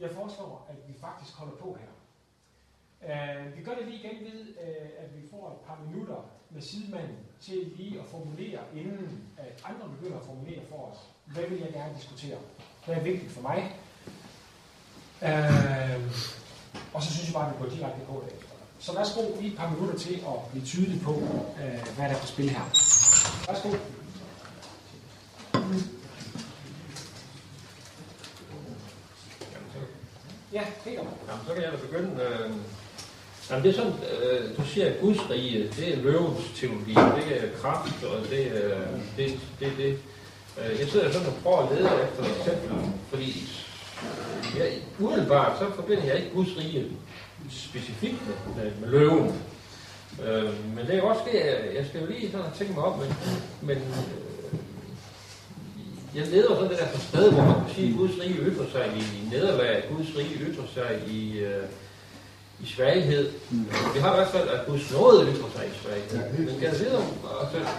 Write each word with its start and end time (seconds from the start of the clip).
Jeg 0.00 0.10
foreslår, 0.10 0.66
at 0.70 0.76
vi 0.88 0.94
faktisk 1.00 1.34
holder 1.34 1.56
på 1.56 1.78
her. 1.80 1.92
Uh, 3.08 3.56
vi 3.56 3.62
gør 3.62 3.74
det 3.74 3.86
lige 3.86 3.98
igen 3.98 4.24
ved, 4.24 4.40
uh, 4.40 4.88
at 5.02 5.08
vi 5.16 5.28
får 5.30 5.50
et 5.50 5.66
par 5.66 5.78
minutter 5.86 6.30
med 6.50 6.62
sidemanden 6.62 7.18
til 7.40 7.72
lige 7.76 8.00
at 8.00 8.06
formulere, 8.06 8.60
inden 8.74 9.24
at 9.38 9.64
andre 9.64 9.88
begynder 9.96 10.18
at 10.18 10.26
formulere 10.26 10.60
for 10.68 10.90
os, 10.90 10.98
hvad 11.26 11.44
vil 11.48 11.58
jeg 11.58 11.72
gerne 11.72 11.94
diskutere? 11.94 12.38
Hvad 12.86 12.96
er 12.96 13.00
vigtigt 13.00 13.32
for 13.32 13.42
mig? 13.42 13.76
Uh, 15.22 16.02
og 16.94 17.02
så 17.02 17.12
synes 17.14 17.26
jeg 17.28 17.34
bare, 17.34 17.48
at 17.48 17.54
vi 17.54 17.62
går 17.62 17.70
direkte 17.70 18.06
på 18.06 18.24
det. 18.26 18.34
Så 18.78 18.94
værsgo 18.94 19.20
lige 19.40 19.52
et 19.52 19.58
par 19.58 19.70
minutter 19.70 19.98
til 19.98 20.14
at 20.14 20.50
blive 20.50 20.64
tydelig 20.64 21.02
på, 21.02 21.10
uh, 21.10 21.80
hvad 21.96 22.08
der 22.08 22.14
er 22.16 22.20
på 22.20 22.26
spil 22.26 22.50
her. 22.50 22.64
Værsgo. 23.48 23.68
Ja, 30.52 30.62
Peter. 30.84 31.02
Jamen, 31.28 31.44
så 31.48 31.54
kan 31.54 31.62
jeg 31.62 31.72
da 31.72 31.76
begynde. 31.76 32.22
Øh, 32.22 32.50
jamen, 33.50 33.64
det 33.64 33.70
er 33.70 33.74
sådan, 33.74 33.92
øh, 33.92 34.56
du 34.56 34.64
siger, 34.66 34.86
at 34.86 35.00
Guds 35.00 35.30
rige, 35.30 35.70
det 35.76 35.92
er 35.92 36.02
løvens 36.02 36.44
teologi, 36.56 36.94
det 36.94 37.44
er 37.44 37.58
kraft, 37.62 38.04
og 38.04 38.30
det 38.30 38.46
er 38.46 38.78
det, 39.16 39.40
det, 39.60 39.72
det. 39.76 39.98
Øh, 40.58 40.80
jeg 40.80 40.88
sidder 40.88 41.12
sådan 41.12 41.26
og 41.28 41.34
prøver 41.42 41.58
at 41.58 41.72
lede 41.74 41.90
efter 42.04 42.38
eksempler, 42.38 42.76
fordi 43.08 43.48
jeg, 44.58 44.72
umiddelbart 45.00 45.58
så 45.58 45.70
forbinder 45.74 46.04
jeg 46.04 46.16
ikke 46.16 46.30
Guds 46.34 46.56
rige 46.58 46.86
specifikt 47.50 48.22
med, 48.56 48.70
med 48.80 48.88
løven. 48.88 49.42
Øh, 50.24 50.74
men 50.76 50.86
det 50.86 50.94
er 50.98 51.02
også 51.02 51.22
det, 51.32 51.40
jeg, 51.40 51.74
jeg 51.74 51.86
skal 51.88 52.00
jo 52.00 52.06
lige 52.06 52.30
sådan 52.30 52.46
tænke 52.58 52.72
mig 52.74 52.84
op, 52.84 52.98
men, 52.98 53.14
men 53.60 53.76
øh, 53.76 54.29
jeg 56.14 56.26
leder 56.26 56.54
sådan 56.54 56.70
det 56.70 56.78
der 56.78 56.98
sted, 56.98 57.32
hvor 57.32 57.44
man 57.44 57.54
kan 57.54 57.74
sige, 57.74 57.88
at 57.88 57.96
Guds 57.96 58.20
rige 58.20 58.34
ytrer 58.34 58.66
sig 58.72 58.86
i 58.96 59.28
nederlag, 59.30 59.84
Guds 59.96 60.16
rige 60.16 60.34
ytrer 60.34 60.66
sig 60.74 61.02
i, 61.08 61.38
øh, 61.38 61.64
i 62.60 62.66
svaghed. 62.66 63.30
Mm. 63.50 63.66
Vi 63.94 64.00
har 64.00 64.12
i 64.12 64.16
hvert 64.16 64.28
fald, 64.28 64.48
at 64.48 64.66
Guds 64.66 64.92
nåde 64.92 65.22
ytrer 65.32 65.50
sig 65.56 65.66
i 65.66 65.78
svaghed. 65.82 66.18
Ja, 66.38 66.52
Men 66.52 66.62
jeg 66.62 66.72
ved, 66.80 66.92
om, 66.92 67.04
altså, 67.40 67.70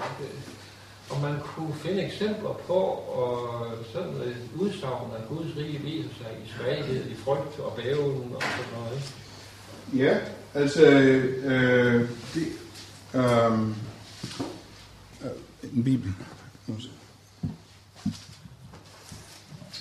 om 1.09 1.21
man 1.21 1.35
kunne 1.55 1.73
finde 1.75 2.05
eksempler 2.05 2.53
på 2.67 2.73
og 2.73 3.67
sådan 3.93 4.13
et 4.13 4.61
udsagn, 4.61 5.11
at 5.17 5.27
Guds 5.29 5.57
rige 5.57 5.79
viser 5.79 6.09
sig 6.17 6.31
i 6.45 6.51
svaghed, 6.57 7.05
i 7.05 7.15
frygt 7.15 7.59
og 7.59 7.73
bæven 7.73 8.31
og 8.35 8.41
sådan 8.41 8.71
noget. 8.77 9.13
Ja, 9.93 10.17
altså, 10.53 10.85
øh, 10.85 12.09
det, 12.33 12.47
øh, 13.13 13.59
en 15.73 15.83
bibel. 15.83 16.13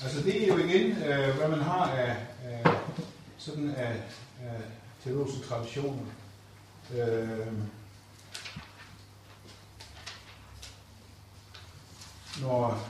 Altså 0.03 0.23
det 0.23 0.43
er 0.43 0.47
jo 0.47 0.59
igen, 0.59 0.91
øh, 0.91 1.37
hvad 1.37 1.49
man 1.49 1.61
har 1.61 1.91
af, 1.91 2.17
af 2.45 2.75
sådan 3.39 3.71
af, 3.71 4.03
af 4.43 4.61
teologiske 5.05 5.47
traditioner. 5.47 6.03
Øh, 6.95 7.53
når 12.41 12.87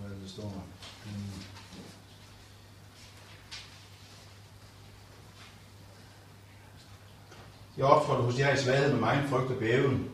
Hvad 0.00 0.10
er 0.10 0.14
det, 0.14 0.22
der 0.22 0.28
står? 0.28 0.64
Hmm. 1.04 1.30
Jeg 7.80 7.88
optrådte 7.88 8.22
hos 8.22 8.38
jer 8.38 8.54
i 8.54 8.56
svaghed 8.56 8.92
med 8.92 9.00
mig 9.00 9.22
frygt 9.30 9.50
og 9.50 9.56
bæven. 9.56 10.04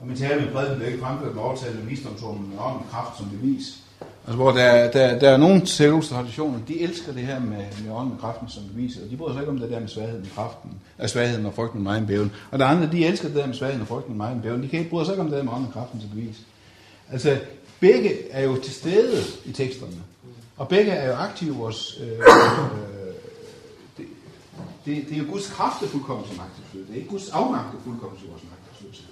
Og 0.00 0.06
min 0.06 0.16
tale 0.16 0.40
med 0.40 0.52
prædiken 0.52 0.76
blev 0.76 0.88
ikke 0.88 1.00
fremført 1.00 1.34
med 1.34 1.42
overtale 1.42 1.74
med 1.74 1.84
visdomsorden, 1.84 2.48
men 2.48 2.58
kraft 2.90 3.18
som 3.18 3.30
bevis. 3.30 3.64
Altså, 4.00 4.36
hvor 4.36 4.50
der, 4.50 4.90
der, 4.90 5.18
der 5.18 5.30
er 5.30 5.36
nogle 5.36 5.62
teologiske 5.66 6.14
traditioner, 6.14 6.58
de 6.68 6.80
elsker 6.80 7.12
det 7.12 7.22
her 7.22 7.40
med, 7.40 7.64
med 7.84 7.92
ånden 7.92 8.12
og 8.12 8.20
kraften 8.20 8.48
som 8.48 8.62
bevis, 8.74 8.96
og 8.96 9.10
de 9.10 9.16
bryder 9.16 9.32
sig 9.32 9.40
ikke 9.42 9.50
om 9.50 9.58
det 9.58 9.70
der 9.70 9.80
med 9.80 9.88
svagheden 9.88 10.26
og 10.30 10.34
kraften, 10.34 10.70
af 10.98 11.10
svagheden 11.10 11.46
og 11.46 11.54
frygten 11.54 11.82
med 11.82 11.92
mig 11.92 12.06
bæven. 12.06 12.32
Og 12.50 12.58
der 12.58 12.64
er 12.64 12.68
andre, 12.68 12.88
de 12.92 13.06
elsker 13.06 13.28
det 13.28 13.36
der 13.36 13.46
med 13.46 13.54
svagheden 13.54 13.82
og 13.82 13.88
frygten 13.88 14.16
med 14.16 14.26
mig 14.26 14.42
bæven. 14.42 14.62
De 14.62 14.68
kan 14.68 14.78
ikke 14.78 14.90
bryde 14.90 15.04
sig 15.04 15.12
ikke 15.12 15.22
om 15.22 15.28
det 15.28 15.36
der 15.36 15.44
med 15.44 15.52
ånden 15.52 15.66
og 15.66 15.72
kraften 15.72 16.00
som 16.00 16.10
bevis. 16.10 16.36
Altså, 17.12 17.38
begge 17.80 18.30
er 18.30 18.44
jo 18.44 18.56
til 18.56 18.72
stede 18.72 19.22
i 19.44 19.52
teksterne, 19.52 19.96
og 20.56 20.68
begge 20.68 20.92
er 20.92 21.08
jo 21.08 21.14
aktive 21.14 21.54
i 21.54 21.58
vores... 21.58 22.00
Øh, 22.02 22.08
øh, 22.08 22.93
det, 24.84 25.08
det 25.08 25.12
er 25.12 25.22
jo 25.22 25.30
Guds 25.30 25.50
kraft, 25.50 25.80
der 25.80 25.88
fuldkommen 25.88 26.26
som 26.26 26.36
magtesløs. 26.36 26.86
Det 26.86 26.92
er 26.92 26.98
ikke 26.98 27.10
Guds 27.10 27.30
afmagt, 27.30 27.72
der 27.72 27.80
fuldkommen 27.84 28.18
til 28.20 28.28
vores 28.28 28.42
magtesløshed. 28.50 29.08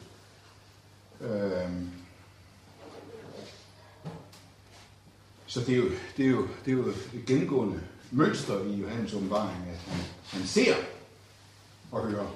Øh, 1.20 1.70
Så 5.52 5.60
det 5.60 5.74
er 5.74 5.76
jo, 5.76 5.84
det 6.16 6.26
er 6.26 6.30
jo, 6.30 6.48
det 6.64 6.72
er 6.72 6.76
jo 6.76 6.88
et 6.88 7.22
gennemgående 7.26 7.80
mønster 8.10 8.64
i 8.64 8.74
Johannes 8.74 9.14
åbenbaring, 9.14 9.68
at 9.70 9.76
han, 9.76 10.00
han 10.26 10.46
ser 10.46 10.74
og 11.90 12.06
hører. 12.06 12.26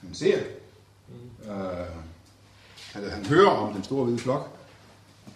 Han 0.00 0.14
ser. 0.14 0.38
Mm. 1.08 1.50
Øh, 1.50 1.86
altså, 2.94 3.10
han 3.10 3.26
hører 3.26 3.50
om 3.50 3.74
den 3.74 3.84
store 3.84 4.04
hvide 4.04 4.18
flok, 4.18 4.58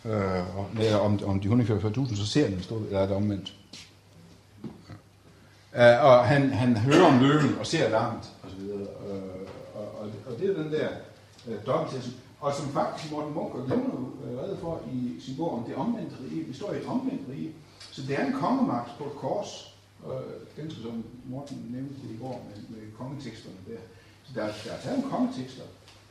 øh, 0.04 0.58
og, 0.58 0.70
nej, 0.74 0.94
om, 0.94 1.20
om 1.24 1.40
de 1.40 1.48
144.000, 1.48 2.16
så 2.16 2.26
ser 2.26 2.42
han 2.44 2.52
den 2.52 2.62
store, 2.62 2.86
eller 2.86 2.98
er 2.98 3.06
det 3.06 3.16
omvendt. 3.16 3.54
Øh, 5.78 6.04
og 6.04 6.26
han, 6.26 6.50
han 6.50 6.76
hører 6.76 7.06
om 7.06 7.18
løven 7.18 7.58
og 7.58 7.66
ser 7.66 7.88
langt, 7.90 8.32
og 8.42 8.50
så 8.50 8.56
videre. 8.56 8.80
Øh, 8.80 9.22
og, 9.74 10.00
og, 10.00 10.10
og 10.26 10.38
det 10.38 10.50
er 10.50 10.62
den 10.62 10.72
der 10.72 10.88
øh, 11.48 11.54
uh, 11.54 11.66
dobbelttelsen. 11.66 12.14
Og 12.40 12.54
som 12.54 12.68
faktisk 12.68 13.12
Morten 13.12 13.34
Munk 13.34 13.52
glemmer 13.52 13.66
glemmer 13.66 14.10
øh, 14.24 14.38
reddet 14.38 14.58
for 14.58 14.82
i 14.92 15.20
sin 15.20 15.36
bog 15.36 15.58
om 15.58 15.64
det 15.64 15.74
omvendte 15.74 16.16
rige. 16.24 16.44
Vi 16.44 16.52
står 16.52 16.72
i 16.72 16.76
et 16.76 16.86
omvendt 16.86 17.28
rige. 17.28 17.52
Så 17.90 18.02
det 18.02 18.20
er 18.20 18.26
en 18.26 18.32
kongemagt 18.32 18.90
på 18.98 19.04
et 19.04 19.12
kors. 19.12 19.74
Og 20.04 20.22
ganske 20.56 20.82
som 20.82 21.04
Morten 21.24 21.66
nævnte 21.70 21.94
det 21.94 22.10
i 22.14 22.18
går 22.20 22.46
med, 22.48 22.76
med 22.76 22.92
kongeteksterne 22.98 23.56
der. 23.66 23.78
Så 24.24 24.32
der, 24.34 24.46
der 24.64 24.72
er 24.72 24.80
taget 24.80 25.04
om 25.04 25.10
kongetekster. 25.10 25.62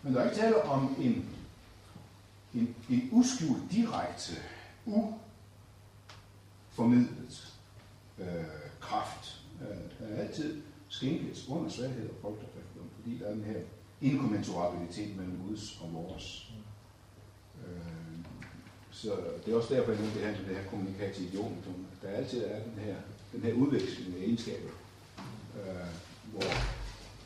Men 0.04 0.14
der 0.14 0.22
er 0.22 0.26
ikke 0.30 0.42
tale 0.42 0.64
om 0.64 0.96
en, 1.00 1.30
en, 2.54 2.76
en 2.90 3.10
uskjult, 3.12 3.72
direkte, 3.72 4.34
uformidlet 6.76 7.54
øh, 8.20 8.26
kraft. 8.82 9.37
Er 10.10 10.22
altid 10.22 10.62
skænkes 10.90 11.50
under 11.50 11.70
svaghed 11.70 12.10
og 12.10 12.16
frygt 12.22 12.44
og 12.44 12.50
fordi 12.96 13.18
der 13.20 13.26
er 13.26 13.34
den 13.34 13.44
her 13.44 13.60
inkommensurabilitet 14.02 15.16
mellem 15.18 15.40
Guds 15.48 15.80
og 15.82 15.94
vores. 15.94 16.52
Øh, 17.68 18.18
så 18.92 19.12
det 19.46 19.54
er 19.54 19.58
også 19.58 19.76
derfor, 19.76 19.92
jeg 19.92 20.00
det 20.00 20.22
her 20.22 20.32
med 20.32 20.50
det 20.50 20.58
her 20.58 20.70
kommunikative 20.70 21.28
idiomatum. 21.28 21.86
Der 22.02 22.10
altid 22.10 22.44
er 22.44 22.64
den 22.64 22.80
her, 22.80 22.96
den 23.34 23.42
her 23.42 23.54
udveksling 23.54 24.16
af 24.16 24.20
egenskaber, 24.20 24.70
øh, 25.56 25.94
hvor, 26.32 26.52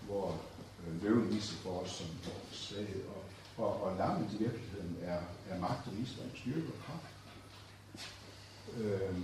hvor 0.06 0.41
øh, 0.88 1.03
løven 1.03 1.34
viser 1.34 1.56
for 1.56 1.70
os 1.70 1.90
som 1.90 2.08
svaghed, 2.52 3.03
og, 3.08 3.24
og, 3.66 3.84
og 3.84 3.97
lammet 3.97 4.34
i 4.34 4.38
virkeligheden 4.38 4.97
er, 5.02 5.20
er 5.50 5.59
magt 5.59 5.88
og 5.88 5.97
visdom, 5.97 6.25
styrke 6.36 6.68
og 6.68 6.84
kraft. 6.86 7.16
Øh, 8.78 9.18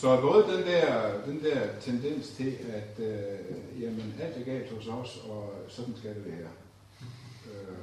så 0.00 0.20
både 0.20 0.56
den 0.56 0.66
der, 0.66 1.20
den 1.24 1.44
der 1.44 1.80
tendens 1.80 2.28
til, 2.28 2.58
at 2.72 3.04
øh, 3.04 3.82
jamen, 3.82 4.14
alt 4.20 4.36
er 4.36 4.44
galt 4.44 4.72
hos 4.72 4.86
os, 4.86 5.16
og 5.28 5.54
sådan 5.68 5.94
skal 5.96 6.14
det 6.14 6.24
være. 6.26 6.48
Øh, 7.46 7.76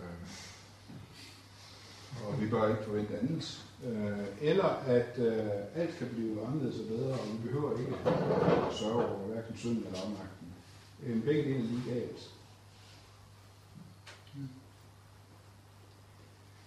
og 2.27 2.41
vi 2.41 2.49
bør 2.49 2.69
ikke 2.69 2.83
forvente 2.83 3.19
andet. 3.19 3.65
Øh, 3.85 4.27
eller 4.41 4.65
at 4.65 5.19
øh, 5.19 5.49
alt 5.75 5.97
kan 5.97 6.07
blive 6.07 6.47
anderledes 6.47 6.79
og 6.79 6.87
bedre, 6.87 7.13
og 7.13 7.27
vi 7.33 7.47
behøver 7.47 7.79
ikke 7.79 7.91
at 8.67 8.73
sørge 8.73 9.05
over 9.05 9.27
hverken 9.27 9.57
synden 9.57 9.85
eller 9.85 10.01
afmagten. 10.01 10.53
Øh, 11.03 11.23
begge 11.23 11.43
dele 11.43 11.57
er 11.57 11.61
lige 11.61 11.93
galt. 11.93 12.29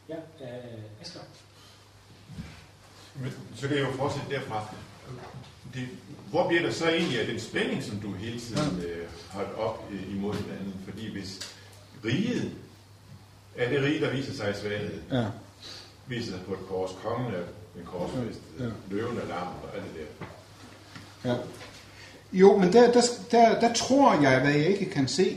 Ja, 0.08 0.16
øh, 0.16 1.00
Asger. 1.00 1.20
Men, 3.14 3.32
så 3.54 3.68
kan 3.68 3.76
jeg 3.76 3.86
jo 3.86 3.92
fortsætte 3.92 4.30
derfra 4.30 4.74
det, 5.74 5.88
hvor 6.30 6.48
bliver 6.48 6.62
der 6.62 6.72
så 6.72 6.88
egentlig 6.88 7.20
af 7.20 7.26
den 7.26 7.40
spænding, 7.40 7.82
som 7.82 8.00
du 8.00 8.12
hele 8.12 8.40
tiden 8.40 8.80
øh, 8.80 9.06
holdt 9.28 9.54
op 9.58 9.88
øh, 9.92 10.16
imod 10.16 10.34
hinanden? 10.34 10.74
Fordi 10.84 11.12
hvis 11.12 11.40
riget 12.04 12.52
er 13.56 13.68
det 13.68 13.82
rige, 13.82 14.00
der 14.00 14.10
viser 14.10 14.32
sig 14.34 14.50
i 14.50 14.54
svaghed, 14.60 15.00
ja. 15.12 15.26
viser 16.06 16.32
sig 16.32 16.40
på 16.46 16.52
et 16.52 16.60
kors, 16.68 16.90
kongen 17.02 17.34
er 17.34 17.42
en 17.80 17.86
korsfest, 17.86 18.40
ja. 18.58 18.64
løven 18.90 19.16
er 19.16 19.26
lam 19.26 19.46
og 19.46 19.76
alt 19.76 19.84
det 19.84 20.06
der. 20.20 20.26
Ja. 21.30 21.36
Jo, 22.32 22.58
men 22.58 22.72
der, 22.72 22.92
der, 22.92 23.02
der, 23.30 23.60
der 23.60 23.74
tror 23.74 24.22
jeg, 24.22 24.40
hvad 24.40 24.52
jeg 24.52 24.66
ikke 24.66 24.90
kan 24.90 25.08
se. 25.08 25.36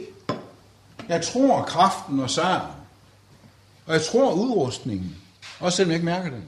Jeg 1.10 1.22
tror 1.22 1.64
kraften 1.64 2.20
og 2.20 2.30
sejren. 2.30 2.72
Og 3.86 3.94
jeg 3.94 4.02
tror 4.02 4.34
udrustningen, 4.34 5.16
også 5.60 5.76
selvom 5.76 5.92
jeg 5.92 5.96
ikke 5.96 6.06
mærker 6.06 6.30
den. 6.30 6.44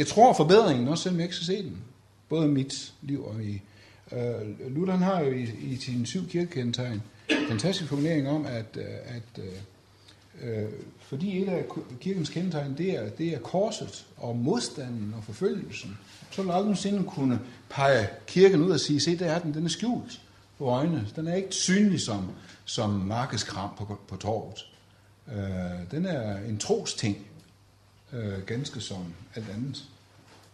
Jeg 0.00 0.06
tror 0.06 0.32
forbedringen, 0.32 0.88
også 0.88 1.02
selvom 1.02 1.18
jeg 1.18 1.24
ikke 1.24 1.36
skal 1.36 1.46
se 1.46 1.62
den 1.62 1.76
både 2.28 2.46
i 2.46 2.50
mit 2.50 2.92
liv 3.02 3.24
og 3.24 3.44
i, 3.44 3.62
Øh, 4.12 4.74
Luther 4.74 4.92
han 4.92 5.02
har 5.02 5.20
jo 5.20 5.32
i, 5.32 5.42
i 5.42 5.76
sine 5.76 6.06
syv 6.06 6.28
kirkekendetegn 6.28 7.02
fantastisk 7.48 7.88
formulering 7.88 8.28
om, 8.28 8.46
at, 8.46 8.76
øh, 8.76 8.84
at 9.04 9.44
øh, 9.44 10.62
øh, 10.62 10.68
fordi 11.00 11.42
et 11.42 11.48
af 11.48 11.64
kirkens 12.00 12.28
kendetegn, 12.30 12.74
det 12.78 12.90
er, 12.90 13.08
det 13.08 13.34
er 13.34 13.38
korset 13.38 14.06
og 14.16 14.36
modstanden 14.36 15.14
og 15.16 15.24
forfølgelsen, 15.24 15.98
så 16.30 16.42
vil 16.42 16.48
du 16.48 16.52
aldrig 16.52 16.64
nogensinde 16.64 17.04
kunne 17.04 17.40
pege 17.68 18.08
kirken 18.26 18.62
ud 18.62 18.70
og 18.70 18.80
sige, 18.80 19.00
se 19.00 19.18
der 19.18 19.26
er 19.26 19.38
den, 19.38 19.54
den 19.54 19.64
er 19.64 19.68
skjult 19.68 20.20
på 20.58 20.64
øjnene. 20.64 21.06
Den 21.16 21.26
er 21.26 21.34
ikke 21.34 21.54
synlig 21.54 22.00
som, 22.00 22.30
som 22.64 22.90
markedskram 22.90 23.70
på, 23.78 23.98
på 24.08 24.16
torvet. 24.16 24.66
Øh, 25.32 25.90
den 25.90 26.06
er 26.06 26.38
en 26.38 26.58
trosting, 26.58 27.26
øh, 28.12 28.46
ganske 28.46 28.80
som 28.80 29.14
alt 29.34 29.50
andet. 29.50 29.84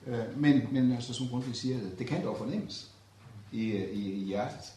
Øh, 0.07 0.41
men, 0.41 0.69
men 0.73 0.93
altså, 0.93 1.15
som 1.15 1.29
Grundtvig 1.29 1.57
siger, 1.57 1.79
det 1.99 2.07
kan 2.07 2.25
dog 2.25 2.39
fornemmes 2.39 2.91
i, 3.53 3.77
i, 3.77 4.13
i 4.13 4.25
hjertet, 4.25 4.73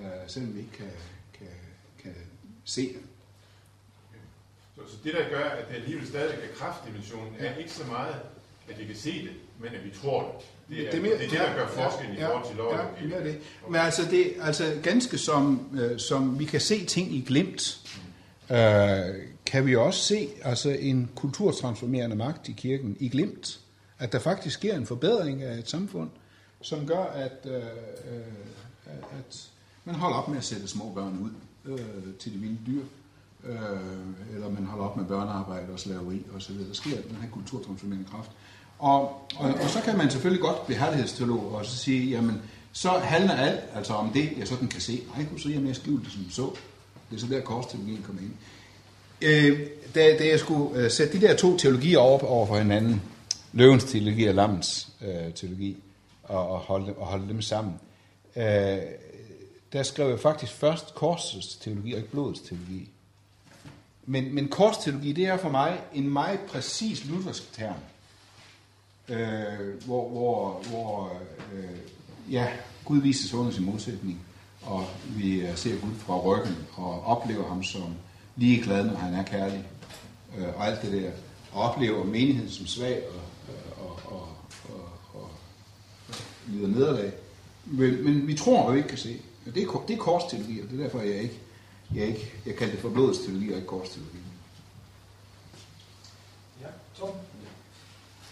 øh, 0.00 0.06
selvom 0.26 0.54
vi 0.54 0.58
ikke 0.58 0.72
kan, 0.72 0.90
kan, 1.38 1.46
kan 2.02 2.14
se 2.64 2.82
det. 2.82 3.02
Så, 4.76 4.92
så 4.92 4.96
det, 5.04 5.14
der 5.14 5.28
gør, 5.28 5.44
at 5.44 5.68
det 5.68 5.74
alligevel 5.74 6.06
stadig 6.06 6.34
er 6.34 6.54
kraftdimensionen, 6.56 7.34
er 7.38 7.56
ikke 7.56 7.72
så 7.72 7.86
meget, 7.86 8.14
at 8.68 8.78
vi 8.78 8.84
kan 8.84 8.96
se 8.96 9.22
det, 9.22 9.30
men 9.58 9.68
at 9.74 9.84
vi 9.84 9.90
tror 10.02 10.22
det. 10.22 10.46
Det 10.76 10.86
er 10.86 10.90
det, 10.90 10.98
er 10.98 11.02
mere, 11.02 11.12
det, 11.12 11.24
er 11.24 11.28
det 11.28 11.38
der 11.38 11.54
gør 11.54 11.66
forskellen 11.66 12.16
ja, 12.16 12.22
i 12.22 12.26
forhold 12.26 12.46
til 12.46 12.56
lovgivningen. 12.56 13.26
Ja, 13.26 13.32
det. 13.32 13.40
Men 13.68 13.80
altså, 13.80 14.02
det, 14.10 14.34
altså 14.40 14.80
ganske 14.82 15.18
som, 15.18 15.68
øh, 15.80 15.98
som 15.98 16.38
vi 16.38 16.44
kan 16.44 16.60
se 16.60 16.84
ting 16.84 17.14
i 17.14 17.24
glimt, 17.26 17.80
øh, 18.50 18.56
kan 19.50 19.66
vi 19.66 19.76
også 19.76 20.00
se 20.00 20.28
altså 20.42 20.70
en 20.70 21.10
kulturtransformerende 21.14 22.16
magt 22.16 22.48
i 22.48 22.52
kirken 22.52 22.96
i 23.00 23.08
glimt. 23.08 23.60
At 23.98 24.12
der 24.12 24.18
faktisk 24.18 24.54
sker 24.54 24.76
en 24.76 24.86
forbedring 24.86 25.42
af 25.42 25.58
et 25.58 25.68
samfund, 25.68 26.10
som 26.60 26.86
gør, 26.86 27.04
at, 27.04 27.38
øh, 27.44 27.54
øh, 27.54 27.62
at 29.18 29.50
man 29.84 29.94
holder 29.94 30.16
op 30.16 30.28
med 30.28 30.38
at 30.38 30.44
sætte 30.44 30.68
små 30.68 30.92
børn 30.94 31.18
ud 31.18 31.30
øh, 31.72 32.14
til 32.18 32.32
de 32.32 32.38
vilde 32.38 32.58
dyr. 32.66 32.82
Øh, 33.44 33.58
eller 34.34 34.50
man 34.50 34.64
holder 34.64 34.84
op 34.84 34.96
med 34.96 35.04
børnearbejde 35.04 35.72
og 35.72 35.80
slaveri 35.80 36.22
osv. 36.36 36.58
Der 36.68 36.74
sker 36.74 37.02
den 37.02 37.16
her 37.22 37.28
kulturtransformerende 37.30 38.08
kraft. 38.10 38.30
Og, 38.78 39.02
og, 39.36 39.54
og 39.62 39.70
så 39.70 39.80
kan 39.84 39.98
man 39.98 40.10
selvfølgelig 40.10 40.42
godt 40.42 40.66
blive 40.66 40.78
herlighedsteolog 40.78 41.52
og 41.54 41.66
så 41.66 41.76
sige, 41.76 42.10
jamen, 42.10 42.42
så 42.72 42.88
handler 42.88 43.34
alt 43.34 43.60
altså 43.74 43.92
om 43.92 44.12
det, 44.12 44.32
jeg 44.38 44.48
sådan 44.48 44.68
kan 44.68 44.80
se. 44.80 45.02
Nej, 45.16 45.26
så 45.38 45.48
er 45.48 45.52
jeg 45.52 45.62
mere 45.62 45.74
skjult 45.74 46.04
det 46.04 46.12
som 46.12 46.30
så. 46.30 46.50
Det 47.10 47.16
er 47.16 47.20
så 47.20 47.26
der 47.26 47.40
korsteologien 47.40 48.02
kommer 48.02 48.22
ind. 48.22 48.34
Øh, 49.22 49.60
da, 49.94 50.16
da 50.18 50.26
jeg 50.26 50.40
skulle 50.40 50.82
øh, 50.82 50.90
sætte 50.90 51.20
de 51.20 51.26
der 51.26 51.36
to 51.36 51.56
teologier 51.56 51.98
over, 51.98 52.24
over 52.24 52.46
for 52.46 52.58
hinanden, 52.58 53.02
løvens 53.52 53.84
teologi 53.84 54.24
og 54.24 54.34
lammens 54.34 54.88
øh, 55.02 55.32
teologi, 55.34 55.76
og, 56.22 56.48
og, 56.48 56.58
holde, 56.58 56.94
og 56.94 57.06
holde 57.06 57.28
dem 57.28 57.42
sammen, 57.42 57.74
øh, 58.36 58.78
der 59.72 59.82
skrev 59.82 60.08
jeg 60.08 60.20
faktisk 60.20 60.52
først 60.52 60.94
korsets 60.94 61.56
teologi 61.56 61.92
og 61.92 61.98
ikke 61.98 62.10
blodets 62.10 62.40
teologi. 62.40 62.88
Men, 64.06 64.34
men 64.34 64.48
korsteologi, 64.48 65.12
det 65.12 65.26
er 65.26 65.36
for 65.36 65.48
mig 65.48 65.78
en 65.94 66.08
meget 66.08 66.40
præcis 66.40 67.04
luthersk 67.04 67.52
term 67.52 67.74
øh, 69.10 69.84
hvor, 69.86 70.08
hvor, 70.08 70.62
hvor 70.68 71.12
øh, 71.54 72.32
ja, 72.32 72.46
Gud 72.84 73.00
vises 73.00 73.34
under 73.34 73.52
sin 73.52 73.64
modsætning, 73.64 74.20
og 74.62 74.86
vi 75.16 75.42
ser 75.54 75.80
Gud 75.80 75.94
fra 75.98 76.18
ryggen 76.18 76.56
og 76.74 77.04
oplever 77.04 77.48
ham 77.48 77.62
som 77.62 77.94
ligeglad, 78.40 78.84
når 78.84 78.96
han 78.96 79.14
er 79.14 79.22
kærlig, 79.22 79.66
øh, 80.38 80.48
og 80.56 80.66
alt 80.66 80.82
det 80.82 80.92
der, 80.92 81.10
og 81.52 81.62
oplever 81.62 82.04
menigheden 82.04 82.50
som 82.50 82.66
svag 82.66 83.02
og, 83.08 83.20
og, 83.84 84.00
og, 84.04 84.28
og, 84.68 84.88
og 85.14 85.30
lider 86.48 86.68
nederlag. 86.68 87.12
Men, 87.64 88.04
men 88.04 88.26
vi 88.26 88.34
tror, 88.34 88.68
at 88.68 88.72
vi 88.72 88.78
ikke 88.78 88.88
kan 88.88 88.98
se. 88.98 89.20
Det 89.44 89.62
er, 89.62 89.84
det 89.88 89.94
er 89.94 89.98
korsteologi, 89.98 90.60
og 90.60 90.70
det 90.70 90.80
er 90.80 90.82
derfor, 90.82 91.00
jeg 91.00 91.22
ikke, 91.22 91.38
jeg 91.94 92.06
ikke 92.06 92.32
jeg 92.46 92.56
kalder 92.56 92.72
det 92.72 92.82
for 92.82 92.88
blodets 92.88 93.18
teologi 93.18 93.50
og 93.50 93.56
ikke 93.56 93.68
korsteologi. 93.68 94.18
Ja, 96.62 96.66
Tom? 96.98 97.08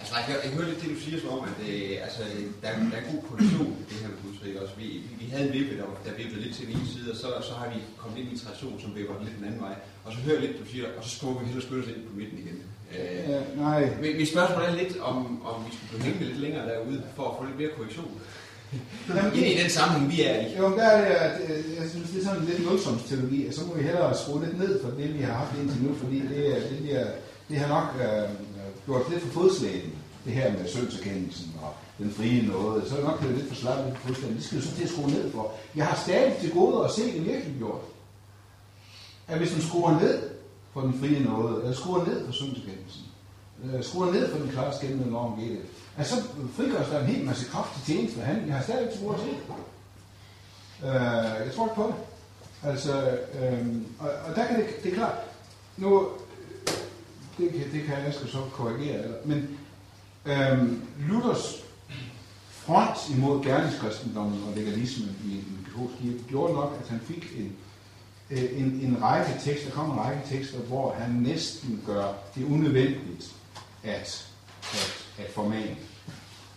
Altså, 0.00 0.14
jeg, 0.28 0.36
jeg 0.44 0.52
hører 0.56 0.68
lidt 0.70 0.80
det, 0.82 0.94
du 0.94 1.00
siger, 1.04 1.18
som 1.20 1.30
om, 1.36 1.42
at 1.50 1.54
det, 1.62 1.72
øh, 1.84 2.06
altså, 2.06 2.22
der, 2.62 2.68
der 2.92 2.96
er 3.00 3.10
god 3.12 3.22
kondition 3.30 3.72
i 3.82 3.84
det 3.90 3.98
her 4.02 4.10
med 4.12 4.20
udtryk 4.26 4.54
også. 4.62 4.74
Vi, 4.82 4.86
vi, 5.06 5.10
vi 5.22 5.26
havde 5.32 5.46
en 5.48 5.54
vippe, 5.56 5.72
der, 5.80 5.86
der 6.06 6.12
vippede 6.20 6.40
lidt 6.44 6.54
til 6.56 6.64
den 6.66 6.72
ene 6.76 6.88
side, 6.94 7.06
og 7.12 7.16
så, 7.22 7.28
så 7.48 7.52
har 7.60 7.66
vi 7.74 7.78
kommet 8.00 8.16
ind 8.20 8.28
i 8.30 8.34
en 8.34 8.42
tradition, 8.44 8.76
som 8.82 8.90
vipper 8.96 9.14
lidt 9.24 9.36
den 9.38 9.46
anden 9.48 9.62
vej. 9.66 9.76
Og 10.04 10.08
så 10.14 10.18
hører 10.24 10.36
jeg 10.38 10.44
lidt, 10.46 10.60
du 10.62 10.66
siger, 10.72 10.86
og 10.96 11.02
så 11.06 11.10
skubber 11.16 11.40
vi 11.40 11.46
helt 11.52 11.70
og 11.70 11.90
ind 11.94 12.02
på 12.10 12.14
midten 12.20 12.38
igen. 12.44 12.58
Øh, 12.94 13.30
ja, 13.32 13.40
nej. 13.66 13.80
Men 14.02 14.10
mit 14.20 14.30
spørgsmål 14.34 14.62
er 14.70 14.76
lidt, 14.82 14.94
om, 15.10 15.16
om 15.50 15.56
vi 15.66 15.70
skulle 15.74 15.88
blive 15.90 16.02
hængende 16.06 16.26
lidt 16.28 16.40
længere 16.44 16.64
derude, 16.70 16.98
for 17.16 17.24
at 17.28 17.34
få 17.36 17.42
lidt 17.48 17.58
mere 17.60 17.72
korrektion. 17.76 18.12
Jamen, 19.16 19.32
ind 19.38 19.46
i 19.46 19.58
den 19.62 19.70
sammenhæng, 19.70 20.06
vi 20.14 20.18
er 20.30 20.36
i. 20.46 20.56
Jo, 20.58 20.64
der 20.78 20.88
er 20.96 20.98
det, 21.38 21.44
øh, 21.44 21.64
jeg 21.78 21.86
synes, 21.90 22.10
det 22.10 22.18
er 22.20 22.24
sådan 22.24 22.44
lidt 22.44 22.64
nulsomsteologi, 22.66 23.46
og 23.48 23.54
så 23.54 23.60
må 23.66 23.74
vi 23.74 23.82
hellere 23.82 24.16
skrue 24.22 24.44
lidt 24.44 24.58
ned 24.58 24.82
for 24.82 24.90
det, 24.98 25.14
vi 25.18 25.22
har 25.28 25.32
haft 25.32 25.58
indtil 25.60 25.82
nu, 25.82 25.94
fordi 26.02 26.18
det, 26.20 26.44
det, 26.70 26.78
det, 26.86 27.06
det 27.48 27.56
har 27.58 27.68
nok 27.76 27.88
øh, 28.04 28.28
gjort 28.88 29.10
lidt 29.10 29.22
for 29.22 29.40
fodslægen 29.40 29.92
det 30.24 30.32
her 30.32 30.52
med 30.52 30.68
syndserkendelsen 30.68 31.54
og 31.62 31.74
den 31.98 32.10
frie 32.10 32.46
noget, 32.46 32.88
så 32.88 32.94
er 32.94 32.98
det 32.98 33.08
nok 33.08 33.20
blevet 33.20 33.36
lidt 33.36 33.48
for 33.48 33.54
slappet 33.54 33.86
lidt 33.86 33.98
fuldstændig. 33.98 34.36
Det 34.36 34.44
skal 34.44 34.58
du 34.58 34.64
så 34.64 34.74
til 34.76 34.82
at 34.82 34.88
skrue 34.90 35.10
ned 35.10 35.32
for. 35.32 35.52
Jeg 35.76 35.86
har 35.86 35.96
stadig 35.96 36.36
til 36.40 36.52
gode 36.52 36.84
at 36.84 36.90
se 36.90 37.12
det 37.12 37.26
virkelig 37.26 37.54
gjort. 37.58 37.80
At 39.28 39.38
hvis 39.38 39.52
man 39.52 39.62
skruer 39.62 40.00
ned 40.00 40.30
for 40.72 40.80
den 40.80 41.00
frie 41.00 41.24
noget, 41.24 41.62
eller 41.62 41.76
skruer 41.76 42.06
ned 42.06 42.26
for 42.26 42.32
syndserkendelsen, 42.32 43.02
skruer 43.80 44.12
ned 44.12 44.30
for 44.30 44.38
den 44.38 44.48
klare 44.48 44.76
skændende 44.76 45.10
norm 45.10 45.40
i 45.40 45.48
det, 45.48 45.60
at 45.96 46.06
så 46.06 46.14
frigøres 46.56 46.88
der 46.88 47.00
en 47.00 47.06
hel 47.06 47.24
masse 47.24 47.50
kraft 47.50 47.74
til 47.74 47.94
tjeneste 47.94 48.20
han. 48.20 48.46
Jeg 48.46 48.54
har 48.54 48.62
stadig 48.62 48.90
til 48.90 49.00
gode 49.00 49.14
at 49.14 49.20
se 49.20 49.26
det. 49.26 49.42
Uh, 50.82 51.46
jeg 51.46 51.52
tror 51.56 51.64
ikke 51.64 51.74
på 51.74 51.86
det. 51.86 51.94
Altså, 52.62 53.18
øh, 53.40 53.66
og, 53.98 54.08
og 54.28 54.36
der 54.36 54.46
kan 54.46 54.56
det, 54.56 54.66
det 54.82 54.92
er 54.92 54.96
klart, 54.96 55.14
nu, 55.76 56.08
det, 57.38 57.50
kan, 57.52 57.72
det 57.72 57.84
kan 57.86 58.04
jeg 58.04 58.14
så 58.14 58.42
korrigere, 58.52 59.14
men 59.24 59.58
Øhm, 60.28 60.82
Luthers 61.08 61.64
front 62.50 63.16
imod 63.16 63.44
gerningskristendommen 63.44 64.42
og 64.48 64.56
legalismen 64.56 65.16
i 65.24 65.30
den 65.30 65.66
katolske 65.66 65.98
kirke 66.02 66.24
gjorde 66.28 66.54
nok, 66.54 66.78
at 66.80 66.88
han 66.88 67.00
fik 67.00 67.32
en, 67.36 67.56
øh, 68.30 68.60
en, 68.60 68.80
en 68.82 69.02
række 69.02 69.40
tekster, 69.40 69.68
der 69.68 69.74
kom 69.74 69.90
en 69.90 69.98
række 69.98 70.22
tekster, 70.28 70.58
hvor 70.58 70.92
han 70.92 71.10
næsten 71.10 71.82
gør 71.86 72.12
det 72.34 72.44
unødvendigt 72.44 73.34
at, 73.82 74.28
at, 74.72 75.06
at 75.18 75.30
formane. 75.30 75.76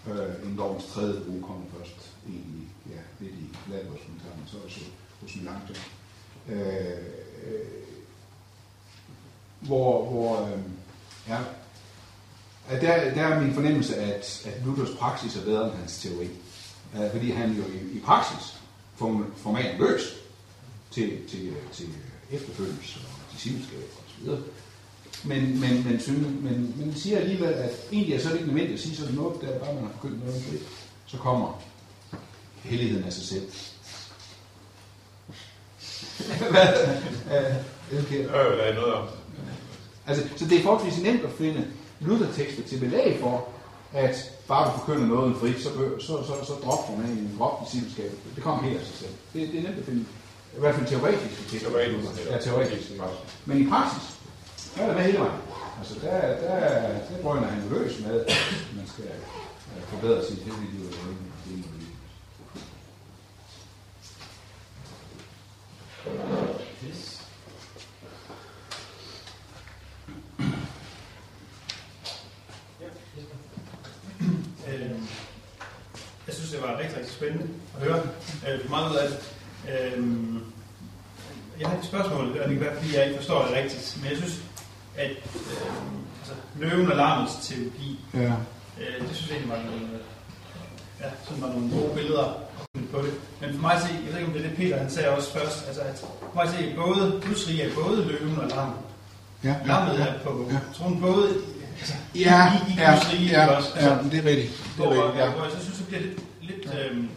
Øh, 0.07 0.47
en 0.49 0.55
lovens 0.55 0.85
tredje 0.85 1.21
brug 1.21 1.41
kommer 1.41 1.65
først 1.77 2.11
egentlig 2.27 2.67
ja, 2.89 3.01
lidt 3.19 3.33
i 3.33 3.71
lavårskommentaren, 3.71 4.43
så 4.47 4.57
også 4.65 4.79
hos 5.21 5.33
en 5.33 5.43
langt 5.43 5.71
øh, 6.49 6.57
øh, 6.57 7.67
hvor, 9.61 10.05
hvor 10.09 10.45
øh, 10.45 10.59
ja, 11.27 11.37
at 12.69 12.81
der, 12.81 13.13
der 13.13 13.21
er 13.21 13.41
min 13.41 13.53
fornemmelse, 13.53 13.95
at, 13.95 14.45
at 14.45 14.65
Luthers 14.65 14.97
praksis 14.99 15.35
er 15.35 15.43
bedre 15.45 15.65
end 15.65 15.77
hans 15.77 16.01
teori. 16.01 16.29
Uh, 16.95 17.11
fordi 17.11 17.31
han 17.31 17.51
jo 17.51 17.63
i, 17.63 17.97
i 17.97 17.99
praksis 18.05 18.57
formater 19.37 19.77
løs 19.77 20.01
til, 20.91 21.27
til, 21.29 21.47
øh, 21.47 21.71
til 21.71 21.87
efterfølgelse 22.31 22.99
og 22.99 23.33
discipleskab 23.33 23.79
og 23.97 24.03
så 24.07 24.23
videre. 24.23 24.41
Men, 25.23 25.59
men, 25.59 25.83
men, 25.87 25.99
synes, 25.99 26.27
men, 26.41 26.75
men 26.77 26.95
siger 26.95 27.19
alligevel, 27.19 27.53
at 27.53 27.71
egentlig 27.91 28.15
er 28.15 28.19
så 28.19 28.33
ikke 28.33 28.45
nødvendigt 28.45 28.73
at 28.73 28.79
sige 28.79 28.95
sådan 28.95 29.15
noget, 29.15 29.41
der 29.41 29.59
bare 29.59 29.73
man 29.73 29.83
har 29.83 29.91
begyndt 30.01 30.25
noget 30.25 30.45
det, 30.51 30.61
så 31.05 31.17
kommer 31.17 31.61
helligheden 32.63 33.03
af 33.03 33.13
sig 33.13 33.23
selv. 33.23 33.51
Hvad? 36.51 36.67
Uh, 37.25 38.03
okay. 38.03 38.19
Øh, 38.19 38.31
der 38.31 38.63
er 38.63 38.75
noget 38.75 38.93
om. 38.93 39.07
Altså, 40.07 40.23
så 40.35 40.45
det 40.45 40.57
er 40.57 40.63
forholdsvis 40.63 41.03
nemt 41.03 41.23
at 41.23 41.31
finde 41.31 41.67
Luther-tekster 41.99 42.63
til 42.63 42.79
belæg 42.79 43.17
for, 43.19 43.47
at 43.93 44.31
bare 44.47 44.67
du 44.67 44.79
forkynder 44.79 45.07
noget 45.07 45.35
frit, 45.37 45.61
så, 45.63 45.69
så, 45.99 46.13
så, 46.27 46.45
så 46.45 46.53
drop 46.63 46.89
en 46.89 47.35
drop 47.39 47.65
discipleskabet. 47.65 48.17
Det 48.35 48.43
kommer 48.43 48.63
helt 48.63 48.79
af 48.79 48.85
sig 48.85 48.95
selv. 48.95 49.11
Det, 49.33 49.47
det 49.51 49.59
er 49.59 49.63
nemt 49.63 49.79
at 49.79 49.85
finde. 49.85 50.05
I 50.57 50.59
hvert 50.59 50.75
fald 50.75 50.87
teoretisk. 50.87 51.61
Teoretisk. 51.61 52.29
Ja, 52.29 52.37
teoretisk. 52.37 52.91
Men 53.45 53.61
i 53.61 53.69
praksis, 53.69 54.03
der 54.75 54.81
er 54.81 54.87
det 54.87 54.95
med 54.95 55.05
hele 55.05 55.19
vejen. 55.19 55.41
Altså, 55.79 55.95
der, 56.01 56.19
der, 56.21 56.59
der 57.09 57.21
drøner 57.23 57.47
han 57.47 57.63
løs 57.69 57.99
med, 57.99 58.25
at 58.25 58.33
man 58.75 58.87
skal 58.87 59.05
øh, 59.05 59.83
forbedre 59.83 60.25
sit 60.25 60.37
hellige 60.37 60.71
liv. 60.71 60.85
Yes. 66.89 67.21
det 76.51 76.61
var 76.61 76.79
rigtig, 76.79 76.97
rigtig 76.97 77.13
spændende 77.13 77.47
at 77.75 77.81
høre. 77.83 78.01
Øh, 78.47 78.70
meget 78.81 78.91
ud 78.91 78.97
af 78.97 79.07
det. 79.09 79.19
Øh, 79.71 80.03
jeg 81.59 81.69
har 81.69 81.77
et 81.77 81.85
spørgsmål, 81.85 82.39
og 82.39 82.49
det 82.49 82.57
kan 82.57 82.65
være, 82.65 82.75
fordi 82.75 82.95
jeg 82.95 83.05
ikke 83.05 83.17
forstår 83.17 83.45
det 83.45 83.55
rigtigt, 83.55 83.97
men 84.01 84.09
jeg 84.11 84.17
synes, 84.17 84.35
at 84.97 85.11
øh, 85.11 85.71
altså, 86.19 86.33
løven 86.59 86.91
og 86.91 86.97
larmens 86.97 87.31
teologi, 87.41 87.99
ja. 88.13 88.33
øh, 88.81 89.07
det 89.07 89.15
synes 89.15 89.29
jeg 89.29 89.37
egentlig 89.37 89.57
var 89.57 89.63
nogle, 89.71 89.87
ja, 91.01 91.09
sådan 91.25 91.41
var 91.41 91.49
nogle 91.49 91.69
gode 91.75 91.95
billeder 91.95 92.27
på 92.91 93.01
det. 93.01 93.13
Men 93.41 93.53
for 93.53 93.61
mig 93.61 93.73
at 93.73 93.81
se, 93.81 93.87
jeg 94.05 94.11
ved 94.13 94.19
ikke 94.19 94.27
om 94.27 94.33
det 94.33 94.45
er 94.45 94.49
det 94.49 94.57
Peter 94.57 94.77
han 94.77 94.91
sagde 94.91 95.09
også 95.09 95.33
først, 95.33 95.67
altså 95.67 95.81
at 95.81 95.99
for 95.99 96.31
mig 96.35 96.43
at 96.43 96.49
se, 96.49 96.73
både 96.75 97.21
rige 97.47 97.63
er 97.63 97.75
både 97.75 98.05
løven 98.05 98.37
og 98.39 98.49
lam. 98.49 98.73
Ja, 99.43 99.55
Lammet 99.65 99.99
ja, 99.99 100.05
er 100.05 100.19
på 100.23 100.47
ja. 100.51 100.57
tronen 100.73 101.01
både 101.01 101.27
altså, 101.79 101.93
Ja, 102.15 102.51
i, 102.53 102.71
i 102.71 102.75
ja, 102.77 102.91
ja, 103.31 103.57
også? 103.57 103.69
ja, 103.75 103.97
det 104.11 104.19
er 104.19 104.25
rigtigt. 104.29 104.73
Det 104.77 104.85
er 104.85 104.89
rigtigt, 104.89 105.23
ja. 105.23 105.29
hvor 105.29 105.43
jeg 105.43 105.51
så 105.51 105.63
synes, 105.63 105.77
det 105.77 105.87
bliver 105.87 106.01
lidt, 106.01 106.19
lidt 106.41 106.69
øhm, 106.79 107.09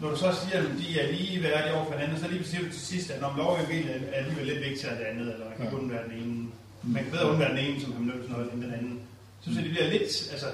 når 0.00 0.10
du 0.10 0.16
så 0.16 0.32
siger, 0.44 0.58
at 0.62 0.70
de 0.78 1.00
er 1.00 1.12
lige 1.12 1.42
værdige 1.42 1.74
over 1.74 1.84
for 1.84 1.92
hinanden, 1.92 2.20
så 2.20 2.28
lige 2.28 2.44
siger 2.44 2.62
du 2.64 2.70
til 2.70 2.80
sidst, 2.80 3.10
at 3.10 3.20
når 3.20 3.34
lov 3.36 3.46
og 3.50 3.56
evangeliet 3.60 4.02
er 4.12 4.16
alligevel 4.18 4.46
lidt 4.46 4.60
vigtigere 4.60 4.92
end 4.92 4.98
det 5.00 5.06
andet, 5.06 5.32
eller 5.32 5.46
man 5.48 5.56
kan 5.56 5.66
Ja. 5.66 5.74
undvære 5.74 6.04
den 6.08 6.12
ene. 6.22 6.48
Man 6.82 7.02
kan 7.02 7.12
bedre 7.12 7.30
undvære 7.30 7.50
den 7.50 7.58
ene, 7.58 7.80
som 7.80 7.92
har 7.92 8.00
mødt 8.00 8.30
noget, 8.30 8.52
end 8.52 8.62
den 8.62 8.72
anden. 8.74 9.00
Så 9.40 9.44
synes 9.44 9.56
jeg, 9.56 9.64
det 9.64 9.72
bliver 9.72 9.90
lidt, 9.90 10.02
altså, 10.32 10.46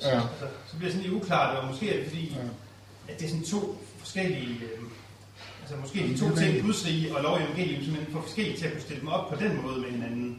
så, 0.00 0.08
Ja. 0.08 0.14
altså, 0.20 0.46
så 0.70 0.76
bliver 0.76 0.90
det 0.90 0.92
sådan 0.96 1.10
lidt 1.10 1.22
uklart, 1.22 1.56
og 1.56 1.66
måske 1.66 1.90
er 1.92 1.96
det 1.96 2.06
fordi, 2.08 2.24
Ja. 2.36 3.12
at 3.12 3.18
det 3.20 3.24
er 3.26 3.28
sådan 3.28 3.44
to 3.44 3.78
forskellige, 3.98 4.48
øhm, 4.64 4.88
altså 5.62 5.76
måske 5.76 5.98
de 5.98 6.18
to 6.18 6.26
ting, 6.26 6.38
rigtigt. 6.40 6.64
Guds 6.64 6.86
rige 6.86 7.16
og 7.16 7.22
lov 7.22 7.32
og 7.34 7.42
evangelium, 7.42 7.82
simpelthen 7.84 8.12
for 8.14 8.22
forskellige 8.22 8.56
til 8.58 8.64
at 8.66 8.72
kunne 8.72 8.82
stille 8.82 9.00
dem 9.00 9.08
op 9.08 9.28
på 9.30 9.36
den 9.44 9.62
måde 9.62 9.80
med 9.80 9.90
hinanden. 9.90 10.38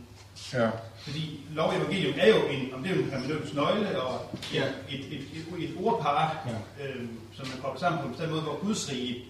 Ja. 0.54 0.70
Fordi 1.06 1.40
lov 1.54 1.68
og 1.70 1.76
evangelium 1.76 2.14
er 2.20 2.28
jo 2.28 2.42
en, 2.48 2.74
om 2.74 2.84
det 2.84 2.92
er 2.92 2.96
en 2.96 3.10
hermeneutisk 3.10 3.54
nøgle 3.54 4.02
og 4.02 4.30
et, 4.34 4.54
Ja. 4.54 4.64
et, 4.90 5.00
et, 5.00 5.14
et, 5.14 5.70
et 5.70 5.76
ordpar, 5.84 6.48
Ja. 6.80 6.86
øhm, 6.88 7.10
som 7.34 7.48
man 7.48 7.58
kobler 7.62 7.80
sammen 7.80 8.00
på 8.02 8.06
en 8.06 8.12
bestemt 8.12 8.32
måde, 8.32 8.42
hvor 8.42 8.60
Guds 8.66 8.92
rige 8.92 9.26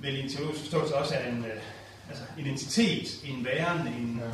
vel 0.00 0.14
i 0.16 0.20
en 0.20 0.28
teologisk 0.28 0.60
forståelse 0.60 0.94
også 0.96 1.14
er 1.14 1.28
en, 1.28 1.44
øh, 1.44 1.60
altså 2.08 2.22
en 2.38 2.46
entitet, 2.46 3.08
en 3.24 3.44
væren, 3.44 3.86
en... 3.86 4.20
Ja. 4.24 4.30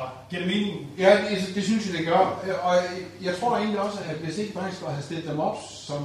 Og 0.00 0.08
giver 0.30 0.42
det 0.42 0.50
mening? 0.54 0.90
Ja, 0.98 1.16
det, 1.30 1.54
det 1.54 1.64
synes 1.64 1.86
jeg, 1.86 1.98
det 1.98 2.06
gør. 2.06 2.18
Og 2.62 2.76
jeg 3.22 3.36
tror 3.36 3.56
egentlig 3.56 3.80
også, 3.80 3.98
at 4.08 4.16
hvis 4.16 4.38
ikke 4.38 4.58
man 4.58 4.72
skulle 4.74 4.92
have 4.92 5.02
stillet 5.02 5.28
dem 5.30 5.40
op 5.40 5.56
som 5.86 6.02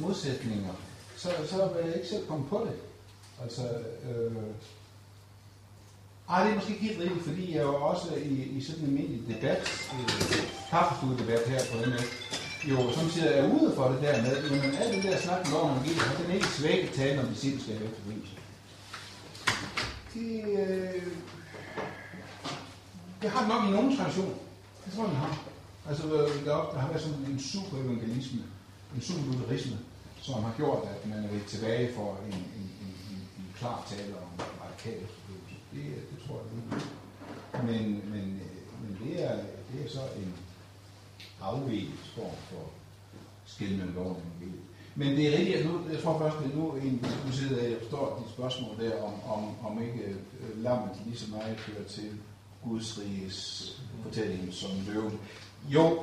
modsætninger, 0.00 0.72
så, 1.16 1.28
så 1.50 1.56
vil 1.76 1.86
jeg 1.86 1.94
ikke 1.96 2.08
selv 2.08 2.26
komme 2.26 2.46
på 2.48 2.66
det. 2.70 2.74
Altså, 3.42 3.62
øh... 4.10 4.32
Ej, 6.30 6.44
det 6.44 6.50
er 6.50 6.54
måske 6.54 6.72
ikke 6.72 6.86
helt 6.88 7.00
rigtigt, 7.00 7.24
fordi 7.24 7.54
jeg 7.56 7.62
jo 7.62 7.74
også 7.74 8.08
i, 8.14 8.34
i 8.56 8.60
sådan 8.62 8.80
en 8.80 8.88
almindelig 8.88 9.34
debat, 9.34 9.62
øh, 9.92 10.08
her 11.52 11.62
på 11.72 11.76
MF, 11.90 12.06
jo 12.70 12.92
samtidig 12.92 13.28
er 13.28 13.52
ude 13.54 13.72
for 13.76 13.88
det 13.88 14.02
der 14.02 14.22
med, 14.22 14.50
men 14.50 14.74
alt 14.80 14.94
det 14.94 15.02
der 15.02 15.18
snak 15.18 15.38
med 15.44 15.52
loven 15.52 15.70
om 15.76 15.84
givet, 15.84 16.26
den 16.26 16.34
ikke 16.34 16.46
svækket 16.46 16.90
tale 16.92 17.20
om 17.20 17.26
de 17.26 17.36
sindsskabe 17.36 17.84
efterfølgelse. 17.84 18.34
Det, 20.14 20.44
øh, 20.58 21.02
det 23.22 23.30
har 23.30 23.48
nok 23.48 23.68
i 23.68 23.70
nogen 23.70 23.96
tradition. 23.96 24.34
Det 24.84 24.92
tror 24.94 25.02
jeg, 25.02 25.10
den 25.10 25.20
har. 25.20 25.38
Altså, 25.88 26.04
øh, 26.06 26.44
der, 26.44 26.56
der 26.72 26.78
har 26.78 26.88
været 26.88 27.02
sådan 27.02 27.26
en 27.30 27.40
super 27.40 27.76
evangelisme, 27.84 28.40
en 28.96 29.02
superlutherisme, 29.02 29.78
som 30.22 30.42
har 30.42 30.54
gjort, 30.56 30.82
at 30.92 31.06
man 31.10 31.24
er 31.24 31.32
lidt 31.32 31.46
tilbage 31.46 31.94
for 31.94 32.18
en, 32.26 32.34
en, 32.34 32.66
en, 32.84 32.94
en, 33.38 33.46
klar 33.58 33.86
tale 33.90 34.14
om 34.24 34.28
radikal. 34.64 35.06
Det, 35.72 35.80
øh, 35.80 36.02
det 36.10 36.18
tror 36.26 36.36
jeg, 36.36 36.46
ikke. 36.56 36.86
Men, 37.66 38.10
men, 38.10 38.40
øh, 38.42 38.82
men 38.82 38.98
det, 39.02 39.24
er, 39.24 39.36
det 39.72 39.84
er 39.84 39.90
så 39.90 40.00
en 40.16 40.34
afveget 41.40 41.98
form 42.14 42.36
for 42.50 42.70
skæld 43.46 43.76
mellem 43.76 43.94
loven 43.94 44.16
og 44.16 44.22
evangeliet. 44.22 44.62
Men 44.94 45.16
det 45.16 45.28
er 45.28 45.38
rigtigt, 45.38 45.56
at 45.56 45.66
nu, 45.66 45.80
jeg 45.92 46.02
tror 46.02 46.18
først, 46.18 46.36
at 46.44 46.56
nu, 46.56 46.72
en, 46.72 47.06
nu 47.26 47.32
sidder 47.32 47.62
jeg, 47.62 47.78
forstår 47.78 48.22
dit 48.22 48.32
spørgsmål 48.32 48.76
der, 48.80 49.02
om, 49.02 49.14
om, 49.24 49.66
om 49.66 49.82
ikke 49.82 50.04
øh, 50.04 50.62
lammet 50.62 50.96
lige 51.06 51.16
så 51.16 51.30
meget 51.30 51.56
hører 51.56 51.88
til 51.88 52.10
Guds 52.64 52.98
riges 52.98 53.82
fortælling 54.02 54.54
som 54.54 54.70
løven. 54.86 55.18
Jo, 55.68 56.02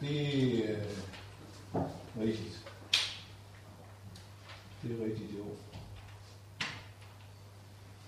det 0.00 0.70
er 0.70 0.76
øh, 1.74 1.82
rigtigt. 2.20 2.64
Det 4.82 4.90
er 4.90 5.04
rigtigt, 5.04 5.38
jo. 5.38 5.44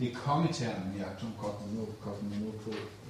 Det 0.01 0.13
er 0.13 0.17
kongeternen, 0.17 0.99
jeg 0.99 1.07
som 1.19 1.33
kommer 1.39 1.75
nu, 1.75 1.89
kommer 2.01 2.37
nu 2.41 2.53
på. 2.65 2.71
Øh, 2.71 3.01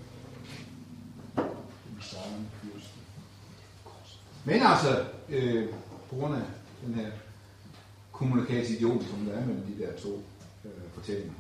men 4.45 4.63
altså, 4.63 5.07
øh, 5.29 5.69
på 6.09 6.17
grund 6.17 6.35
af 6.35 6.43
den 6.87 6.95
her 6.95 7.11
kommunikationsidiom, 8.13 9.05
som 9.11 9.25
der 9.25 9.33
er 9.33 9.47
mellem 9.47 9.63
de 9.63 9.85
der 9.85 9.97
to 9.97 10.23
øh, 10.65 10.71
fortællinger, 10.95 11.35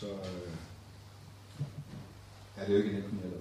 så 0.00 0.06
øh, 0.06 0.52
er 2.56 2.66
det 2.66 2.72
jo 2.72 2.78
ikke 2.78 2.92
nemt 2.92 3.24
eller. 3.24 3.38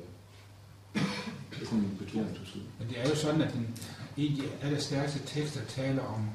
Det 1.52 1.62
er 1.62 1.66
kun 1.66 1.80
en 1.80 1.98
betoningsbeskyld. 2.00 2.62
Men 2.80 2.90
det 2.90 3.00
er 3.00 3.10
jo 3.10 3.16
sådan, 3.16 3.42
at 3.42 3.54
den 3.54 3.80
egentlig 4.18 4.50
allerstærkeste 4.62 5.20
tekster 5.26 5.66
taler 5.66 6.04
om, 6.04 6.30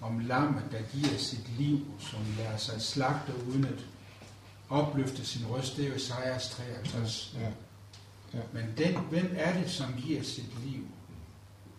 om 0.00 0.18
lammet, 0.18 0.62
der 0.72 0.78
giver 0.92 1.18
sit 1.18 1.58
liv, 1.58 1.78
som 1.98 2.20
lader 2.38 2.56
sig 2.56 2.80
slagte 2.80 3.32
uden 3.48 3.64
at 3.64 3.84
opløfte 4.70 5.24
sin 5.26 5.46
røst. 5.46 5.76
Det 5.76 5.84
er 5.84 5.88
jo 5.88 5.94
Esajas 5.94 6.50
53. 6.50 7.36
Ja. 7.40 7.48
Ja. 8.34 8.42
Men 8.52 8.64
den, 8.78 8.94
hvem 9.10 9.34
er 9.36 9.60
det, 9.62 9.70
som 9.70 9.94
giver 10.06 10.22
sit 10.22 10.64
liv? 10.64 10.84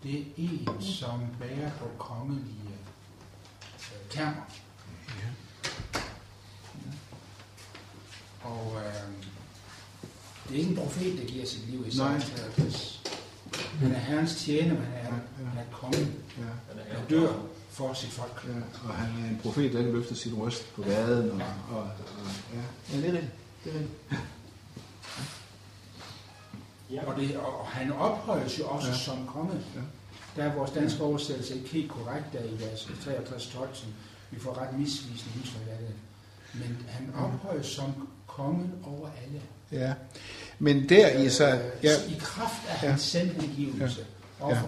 Det 0.02 0.20
er 0.20 0.24
en, 0.36 0.68
som 0.82 1.20
bærer 1.40 1.70
på 1.78 1.90
kongelige 1.98 2.70
øh, 3.74 4.10
termer. 4.10 4.42
Og 8.42 8.72
øh, 8.76 8.92
det 10.48 10.54
er 10.54 10.58
ikke 10.58 10.70
en 10.70 10.76
profet, 10.76 11.18
der 11.18 11.24
giver 11.24 11.46
sit 11.46 11.70
liv 11.70 11.84
i 11.88 11.96
Nej. 11.96 12.18
53. 12.20 13.02
Han 13.78 13.92
er 13.92 13.98
herrens 13.98 14.34
tjener, 14.44 14.74
men 14.74 14.82
han 14.84 15.12
er, 15.12 15.44
han 15.48 15.58
er 15.58 15.64
kongen, 15.72 16.14
Ja. 16.38 16.94
der 16.94 17.06
dør 17.10 17.32
for 17.80 17.94
sit 17.94 18.10
folk. 18.10 18.44
Ja, 18.48 18.88
og 18.88 18.94
han 18.94 19.24
er 19.24 19.28
en 19.28 19.40
profet, 19.42 19.72
der 19.72 19.78
ikke 19.78 19.92
løfter 19.92 20.14
sin 20.14 20.34
røst 20.34 20.74
på 20.74 20.82
gaden. 20.82 21.30
Og, 21.30 21.46
og, 21.70 21.82
og, 21.82 21.90
ja. 22.54 22.60
ja, 22.92 22.96
det 23.02 23.08
er 23.08 23.12
rigtigt. 23.12 23.32
Det 23.64 23.72
er 23.72 23.78
rigtigt. 23.78 24.20
Ja. 26.90 27.04
Og, 27.06 27.16
det, 27.20 27.36
og 27.36 27.66
han 27.66 27.92
ophøjes 27.92 28.58
jo 28.58 28.66
også 28.68 28.86
Ja. 28.88 28.92
ja. 28.92 28.98
som 28.98 29.26
konge. 29.26 29.52
Ja. 29.76 29.80
Der 30.42 30.50
er 30.50 30.54
vores 30.54 30.70
danske 30.70 31.02
oversættelse 31.02 31.54
ikke 31.54 31.68
helt 31.68 31.90
korrekt 31.90 32.24
der 32.32 32.38
i 32.44 32.60
vers 32.60 32.80
63-12, 32.80 33.74
som 33.74 33.88
vi 34.30 34.40
får 34.40 34.58
ret 34.58 34.78
misvisende 34.78 35.32
indtryk 35.36 35.62
af 35.70 35.78
det. 35.78 35.94
Men 36.54 36.86
han 36.88 37.14
ophøjes 37.14 37.66
som 37.66 38.08
kongen 38.26 38.72
over 38.84 39.08
alle. 39.24 39.40
Ja. 39.72 39.94
Men 40.58 40.88
der 40.88 41.08
i 41.08 41.28
så... 41.30 41.46
Øh, 41.54 41.60
Ja, 41.82 41.90
I 42.08 42.16
kraft 42.20 42.62
af 42.68 42.82
Ja. 42.82 42.88
hans 42.88 43.02
selvhengivelse. 43.02 44.06
Ja. 44.40 44.48
Ja. 44.48 44.60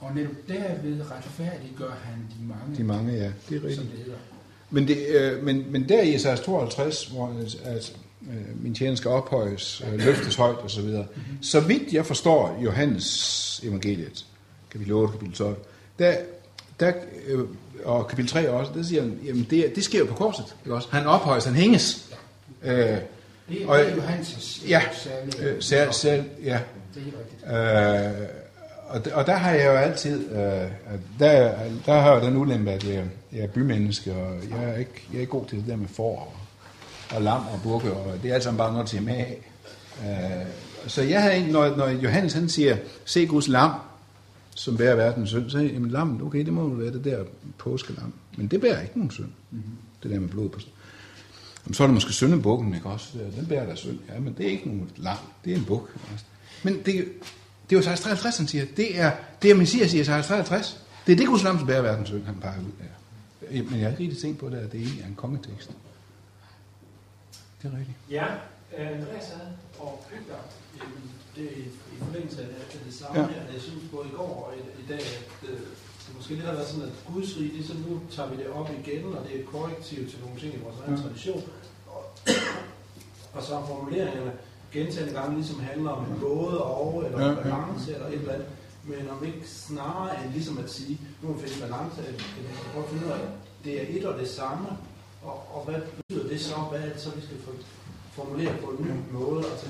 Og 0.00 0.14
netop 0.14 0.32
derved 0.48 1.00
retfærdiggør 1.10 1.90
han 2.04 2.14
de 2.18 2.46
mange, 2.48 2.76
de 2.76 2.84
mange, 2.84 3.12
ja. 3.12 3.18
Det 3.48 3.56
er 3.56 3.60
som 3.60 3.66
rigtigt. 3.68 3.80
det 3.90 3.98
hedder. 4.04 4.18
Men, 4.70 4.88
det, 4.88 5.06
øh, 5.08 5.44
men, 5.44 5.72
men 5.72 5.88
der 5.88 6.02
i 6.02 6.14
Esajas 6.14 6.40
52, 6.40 7.04
hvor 7.06 7.32
at, 7.64 7.96
øh, 8.30 8.62
min 8.62 8.74
tjener 8.74 8.94
skal 8.96 9.10
ophøjes, 9.10 9.82
øh, 9.92 9.98
løftes 10.04 10.34
højt 10.36 10.56
osv., 10.58 10.68
så, 10.68 10.82
videre, 10.82 11.06
så 11.42 11.60
vidt 11.60 11.92
jeg 11.92 12.06
forstår 12.06 12.60
Johannes 12.64 13.60
evangeliet, 13.64 14.24
kapitel 14.70 14.92
8, 14.92 15.12
kapitel 15.12 15.34
12, 15.34 15.56
der, 15.98 16.16
der, 16.80 16.92
øh, 17.26 17.40
og 17.84 18.08
kapitel 18.08 18.30
3 18.30 18.50
også, 18.50 18.72
der 18.74 18.82
siger 18.82 19.02
han, 19.02 19.18
jamen 19.24 19.46
det, 19.50 19.72
det 19.76 19.84
sker 19.84 19.98
jo 19.98 20.04
på 20.04 20.14
korset, 20.14 20.44
ikke 20.64 20.74
også? 20.74 20.88
Han 20.90 21.06
ophøjes, 21.06 21.44
han 21.44 21.54
hænges. 21.54 22.10
Øh, 22.64 22.72
Det, 23.48 23.66
Og- 23.66 23.78
er 23.78 23.94
jo 23.94 24.00
hans 24.00 24.62
ja, 24.68 24.82
særlige. 24.92 25.86
øh, 25.86 25.92
selv, 25.92 26.24
ja, 26.44 26.60
Det 26.94 27.02
er 27.02 27.18
rigtigt. 27.18 28.22
Øh, 28.22 28.28
og, 28.88 29.02
og 29.12 29.26
der 29.26 29.36
har 29.36 29.50
jeg 29.50 29.66
jo 29.66 29.70
altid, 29.70 30.30
øh, 30.30 30.70
der, 31.18 31.54
der 31.86 32.00
har 32.00 32.12
jeg 32.12 32.22
den 32.22 32.36
ulempe, 32.36 32.70
at 32.70 32.84
jeg, 32.84 33.04
jeg 33.32 33.40
er 33.40 33.46
bymenneske, 33.46 34.14
og 34.14 34.34
jeg 34.50 34.64
er, 34.64 34.76
ikke, 34.76 35.06
jeg 35.10 35.16
er 35.16 35.20
ikke 35.20 35.30
god 35.30 35.46
til 35.46 35.58
det 35.58 35.66
der 35.66 35.76
med 35.76 35.88
får 35.88 36.34
og, 37.10 37.16
og 37.16 37.22
lam 37.22 37.40
og 37.40 37.60
bukke, 37.62 37.92
og 37.92 38.22
det 38.22 38.30
er 38.30 38.34
alt 38.34 38.44
sammen 38.44 38.58
bare 38.58 38.72
noget 38.72 38.88
til 38.88 39.02
med 39.02 39.14
af. 39.14 39.38
Øh, 40.02 40.46
så 40.86 41.02
jeg 41.02 41.22
havde 41.22 41.34
egentlig, 41.34 41.52
når, 41.52 41.76
når 41.76 41.88
Johannes 41.88 42.32
han 42.32 42.48
siger, 42.48 42.76
se 43.04 43.26
Guds 43.26 43.48
lam, 43.48 43.70
som 44.54 44.76
bærer 44.76 44.96
verdens 44.96 45.28
synd, 45.28 45.50
så 45.50 45.58
jamen 45.58 45.90
lam, 45.90 46.22
okay, 46.26 46.44
det 46.44 46.52
må 46.52 46.62
jo 46.62 46.68
være 46.68 46.92
det 46.92 47.04
der 47.04 47.24
påskelam. 47.58 48.12
Men 48.36 48.46
det 48.46 48.60
bærer 48.60 48.82
ikke 48.82 48.96
nogen 48.96 49.10
synd, 49.10 49.30
mm-hmm. 49.50 49.76
det 50.02 50.10
der 50.10 50.20
med 50.20 50.28
blod 50.28 50.48
på 50.48 50.60
Jamen, 51.66 51.74
så 51.74 51.82
er 51.82 51.86
det 51.86 51.94
måske 51.94 52.12
syndebukken, 52.12 52.74
ikke 52.74 52.86
også? 52.86 53.08
Den 53.36 53.46
bærer 53.46 53.66
der 53.66 53.74
synd. 53.74 53.98
Ja, 54.14 54.20
men 54.20 54.34
det 54.38 54.46
er 54.46 54.50
ikke 54.50 54.66
nogen 54.66 54.90
lam, 54.96 55.16
det 55.44 55.52
er 55.52 55.56
en 55.56 55.64
buk. 55.64 55.90
også? 56.12 56.24
Men 56.62 56.82
det, 56.86 57.04
det 57.70 57.76
er 57.76 57.80
jo 57.80 57.84
53, 57.84 58.36
han 58.38 58.46
siger. 58.48 58.64
Det 58.76 59.00
er, 59.00 59.12
det 59.42 59.50
er 59.50 59.54
Messias 59.54 59.90
siger 59.90 60.04
53. 60.04 60.80
Det 61.06 61.12
er 61.12 61.16
det 61.16 61.26
Guds 61.26 61.42
lam, 61.42 61.58
som 61.58 61.66
bærer 61.66 61.82
verdens 61.82 62.08
synd, 62.08 62.24
han 62.24 62.34
peger 62.40 62.58
ud 62.60 62.72
af. 62.80 63.64
Men 63.64 63.72
jeg 63.74 63.80
har 63.80 63.90
ikke 63.90 64.02
rigtig 64.02 64.18
tænkt 64.18 64.38
på 64.38 64.48
det, 64.50 64.56
at 64.56 64.72
det 64.72 64.80
egentlig 64.80 65.02
er 65.02 65.06
en 65.06 65.14
kongetekst. 65.14 65.70
Det 67.62 67.72
er 67.72 67.76
rigtigt. 67.78 67.96
Ja, 68.10 68.26
Andreas 68.76 69.26
havde 69.34 69.52
og 69.78 70.04
Peter, 70.10 70.38
det 71.36 71.44
er 71.44 71.56
i, 71.56 71.60
i 71.94 71.96
forlængelse 72.04 72.42
af 72.42 72.48
det, 72.86 72.94
samme 72.94 73.20
Ja. 73.20 73.26
her, 73.26 73.42
jeg 73.52 73.60
synes 73.60 73.84
både 73.92 74.08
i 74.08 74.12
går 74.16 74.32
og 74.46 74.52
i, 74.58 74.82
i 74.82 74.86
dag, 74.88 75.00
at 75.00 75.48
øh, 75.50 75.58
det 76.06 76.16
måske 76.16 76.34
lidt 76.34 76.46
har 76.46 76.52
været 76.52 76.68
sådan, 76.68 76.84
at 76.84 76.92
Guds 77.14 77.36
rige, 77.36 77.52
det 77.54 77.60
er 77.62 77.66
sådan, 77.66 77.82
nu 77.88 78.00
tager 78.10 78.28
vi 78.30 78.36
det 78.36 78.46
op 78.48 78.70
igen, 78.80 79.04
og 79.04 79.24
det 79.24 79.36
er 79.36 79.40
et 79.40 79.46
korrektiv 79.46 80.10
til 80.10 80.18
nogle 80.24 80.40
ting 80.40 80.54
i 80.54 80.58
vores 80.64 80.76
egen 80.84 80.96
Ja. 80.96 81.02
tradition. 81.02 81.42
Og, 81.86 82.02
og 83.32 83.42
så 83.42 83.54
er 83.58 83.66
formuleringerne 83.66 84.32
gentagende 84.72 85.14
gange 85.20 85.34
ligesom 85.36 85.60
handler 85.60 85.90
om 85.90 86.04
en 86.04 86.20
både 86.20 86.64
og, 86.64 87.02
eller 87.06 87.20
Ja, 87.24 87.30
en 87.30 87.36
ja. 87.36 87.42
balance, 87.42 87.94
eller 87.94 88.06
et 88.06 88.12
eller 88.14 88.32
andet. 88.32 88.48
Men 88.84 89.10
om 89.10 89.24
ikke 89.24 89.42
snarere 89.48 90.24
end 90.24 90.32
ligesom 90.32 90.58
at 90.58 90.70
sige, 90.70 91.00
nu 91.22 91.28
må 91.28 91.34
vi 91.34 91.48
finde 91.48 91.66
balance, 91.68 92.00
at 92.08 92.12
vi 92.14 92.18
skal 92.54 92.70
prøve 92.72 92.84
at 92.84 92.90
finde 92.90 93.06
ud 93.06 93.10
af, 93.12 93.18
det 93.64 93.72
er 93.82 93.98
et 93.98 94.04
og 94.04 94.18
det 94.18 94.28
samme, 94.28 94.66
og, 95.22 95.36
og 95.54 95.64
hvad 95.64 95.80
betyder 95.96 96.28
det 96.28 96.40
så? 96.40 96.54
Hvad 96.70 96.80
er 96.80 96.88
det 96.92 97.00
så, 97.00 97.10
vi 97.16 97.20
skal 97.26 97.36
få 97.44 97.50
formulere 98.12 98.52
på 98.64 98.70
en 98.70 98.84
ny 98.84 98.90
måde? 99.18 99.44
Altså, 99.52 99.66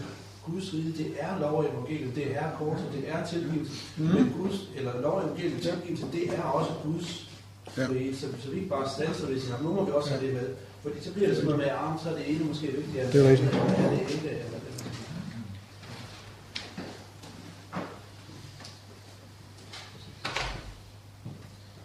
Guds 0.47 0.75
rige, 0.75 0.93
det 0.99 1.14
er 1.19 1.38
lov 1.40 1.55
og 1.59 1.64
evangeliet, 1.73 2.14
det 2.14 2.37
er 2.37 2.50
korset, 2.59 2.87
det 2.93 3.05
er 3.09 3.26
tilgivelse. 3.26 3.73
Mm. 3.99 4.05
Men 4.05 4.35
Guds, 4.38 4.69
eller 4.76 5.00
lov 5.00 5.12
og 5.12 5.25
evangeliet, 5.25 5.62
tilgivelse, 5.62 6.07
det 6.12 6.35
er 6.38 6.43
også 6.43 6.71
Guds 6.85 7.25
Ja. 7.76 7.87
rige. 7.90 8.17
Så, 8.17 8.26
så 8.43 8.50
vi 8.50 8.57
ikke 8.57 8.69
bare 8.69 8.88
stanser 8.88 9.26
ved 9.26 9.40
sige, 9.40 9.52
"Nå, 9.62 9.69
nu 9.69 9.75
må 9.75 9.85
vi 9.85 9.90
også 9.93 10.11
have 10.11 10.26
det 10.26 10.35
med. 10.35 10.49
Fordi 10.83 11.00
så 11.05 11.12
bliver 11.12 11.28
det 11.28 11.37
sådan 11.37 11.50
noget 11.50 11.59
med, 11.64 11.67
at 11.71 12.00
så 12.02 12.11
er 12.11 12.14
det 12.14 12.31
ene 12.31 12.45
måske 12.45 12.67
vigtigere. 12.67 13.12
Det 13.12 13.26
er 13.26 13.31
rigtigt. 13.31 13.55
Er 13.55 13.90
det 13.90 14.00
ikke? 14.00 14.28
Eller, 14.28 14.59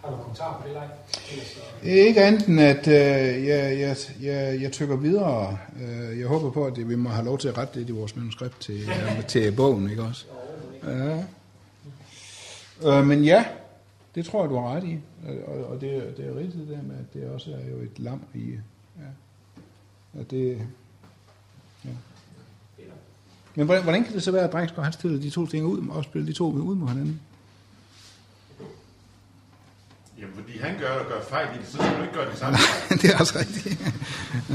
Har 0.01 0.09
du 0.11 0.15
kommentarer 0.17 0.61
på 0.61 0.67
det, 0.67 0.73
Leif? 0.73 0.91
Ellers 1.31 1.47
så... 1.47 1.59
Ikke 1.85 2.23
andet 2.23 2.47
end, 2.47 2.59
at 2.59 2.87
øh, 2.87 3.45
jeg, 3.47 3.79
jeg, 3.79 3.97
jeg, 4.21 4.61
jeg 4.61 4.71
tykker 4.71 4.95
videre. 4.95 5.57
Øh, 5.81 6.19
jeg 6.19 6.27
håber 6.27 6.51
på, 6.51 6.65
at 6.65 6.89
vi 6.89 6.95
må 6.95 7.09
have 7.09 7.25
lov 7.25 7.37
til 7.37 7.47
at 7.47 7.57
rette 7.57 7.79
det 7.79 7.89
i 7.89 7.91
vores 7.91 8.15
manuskript 8.15 8.59
til, 8.59 8.81
øh, 8.89 9.25
til 9.27 9.51
bogen, 9.51 9.89
ikke 9.89 10.03
også? 10.03 10.25
Ja. 10.83 11.23
Øh, 12.85 13.05
men 13.05 13.23
ja, 13.23 13.45
det 14.15 14.25
tror 14.25 14.43
jeg, 14.43 14.49
du 14.49 14.55
har 14.55 14.75
ret 14.75 14.83
i. 14.83 14.99
Og, 15.47 15.65
og 15.65 15.81
det, 15.81 16.17
det 16.17 16.25
er 16.25 16.35
rigtigt 16.35 16.55
det 16.55 16.67
der 16.67 16.83
med, 16.83 16.95
at 16.95 17.13
det 17.13 17.29
også 17.29 17.51
er 17.51 17.69
jo 17.71 17.77
et 17.77 17.99
lam 17.99 18.21
i. 18.33 18.49
Ja. 18.97 20.19
Og 20.19 20.31
det, 20.31 20.57
ja. 21.85 21.89
Men 23.55 23.65
hvordan, 23.65 23.83
hvordan 23.83 24.03
kan 24.03 24.13
det 24.13 24.23
så 24.23 24.31
være, 24.31 24.43
at 24.43 24.53
Drengsgaard 24.53 24.83
han 24.83 24.93
stiller 24.93 25.21
de 25.21 25.29
to 25.29 25.45
ting 25.45 25.65
ud, 25.65 25.87
og 25.89 26.03
spiller 26.03 26.25
de 26.25 26.33
to 26.33 26.51
ud 26.51 26.75
mod 26.75 26.87
hinanden? 26.87 27.21
Jamen, 30.23 30.35
fordi 30.41 30.53
han 30.65 30.73
gør 30.83 30.93
og 31.01 31.05
gør 31.11 31.21
fejl 31.33 31.47
i 31.55 31.57
det, 31.61 31.67
så 31.71 31.77
skal 31.77 31.95
du 31.97 32.03
ikke 32.07 32.17
gøre 32.19 32.29
det 32.31 32.37
samme. 32.43 32.57
det 33.01 33.07
er 33.13 33.17
også 33.23 33.33
rigtigt. 33.43 33.75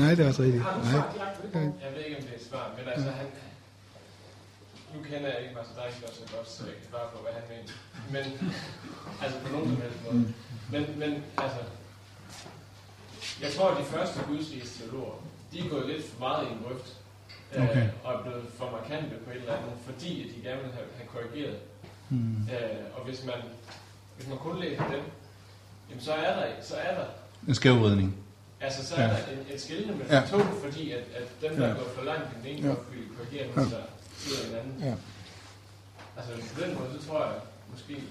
Nej, 0.01 0.11
det 0.17 0.23
er 0.25 0.29
også 0.33 0.43
rigtigt. 0.47 0.63
Har 0.69 0.75
du 0.79 0.83
Nej. 0.85 0.93
svar 0.93 1.07
direkte 1.15 1.39
på 1.41 1.47
det? 1.47 1.53
Poul? 1.53 1.71
Jeg 1.85 1.91
ved 1.95 2.03
ikke, 2.07 2.17
om 2.19 2.23
det 2.27 2.33
er 2.35 2.41
et 2.43 2.47
svar, 2.51 2.65
men 2.79 2.85
altså 2.95 3.11
han... 3.21 3.27
Nu 4.95 4.99
kender 5.11 5.29
jeg 5.33 5.39
ikke 5.43 5.55
Martin 5.59 5.75
Drengsgaard 5.79 6.15
så 6.21 6.25
godt, 6.35 6.49
så 6.57 6.61
jeg 6.71 6.75
kan 6.79 6.87
svare 6.91 7.07
på, 7.15 7.19
hvad 7.25 7.33
han 7.39 7.45
mener. 7.53 7.69
Men, 8.15 8.25
altså 9.23 9.37
på 9.45 9.49
nogen 9.55 9.67
som 9.73 9.79
helst 9.85 10.01
måde. 10.07 10.21
Men, 10.75 10.83
men 11.03 11.11
altså, 11.45 11.61
jeg 13.45 13.51
tror, 13.55 13.67
at 13.73 13.77
de 13.83 13.87
første 13.95 14.19
gudsriges 14.29 14.71
teologer, 14.79 15.17
de 15.53 15.57
er 15.65 15.69
gået 15.75 15.87
lidt 15.93 16.05
for 16.11 16.19
meget 16.27 16.43
i 16.47 16.51
en 16.55 16.61
grøft. 16.65 16.89
øh, 17.55 17.63
Okay. 17.65 17.87
og 18.05 18.11
er 18.15 18.21
blevet 18.25 18.45
for 18.59 18.67
markante 18.79 19.15
på 19.25 19.31
et 19.31 19.37
eller 19.43 19.57
andet, 19.59 19.75
fordi 19.89 20.11
at 20.25 20.29
de 20.35 20.39
gerne 20.47 20.63
vil 20.65 20.73
have, 20.79 20.89
have 20.99 21.09
korrigeret. 21.15 21.59
Hmm. 22.09 22.37
Øh, 22.55 22.85
og 22.97 23.01
hvis 23.07 23.21
man, 23.31 23.41
hvis 24.17 24.27
man 24.29 24.39
kun 24.47 24.57
læser 24.65 24.87
dem, 24.95 25.03
jamen 25.91 26.03
så 26.03 26.13
er 26.13 26.35
der, 26.41 26.47
så 26.63 26.75
er 26.75 26.95
der 26.95 27.05
En 27.49 27.55
skævvridning. 27.55 28.17
Altså, 28.61 28.87
så 28.87 28.95
er 28.95 29.03
Ja. 29.03 29.09
der 29.09 29.17
en, 29.17 29.55
et 29.55 29.61
skillende 29.61 29.93
mellem 29.95 30.11
Ja. 30.11 30.21
ja. 30.21 30.27
to, 30.27 30.39
fordi 30.39 30.91
at, 30.91 30.99
at 30.99 31.51
dem, 31.51 31.57
der 31.57 31.67
Ja. 31.67 31.69
ja. 31.73 31.79
går 31.79 31.89
for 31.97 32.03
langt 32.05 32.23
i 32.33 32.49
den 32.49 32.57
ene, 32.59 32.67
Ja. 32.69 32.75
ja. 32.75 32.81
vil 32.93 33.05
korrigere 33.19 33.47
den, 33.55 33.63
Ja. 33.63 33.69
så 33.71 33.81
sidder 34.19 34.49
den 34.49 34.59
anden. 34.59 34.89
Ja. 34.89 34.95
Altså, 36.17 36.55
på 36.55 36.61
den 36.61 36.75
måde, 36.75 37.01
så 37.03 37.09
tror 37.09 37.25
jeg 37.25 37.35
måske... 37.71 38.03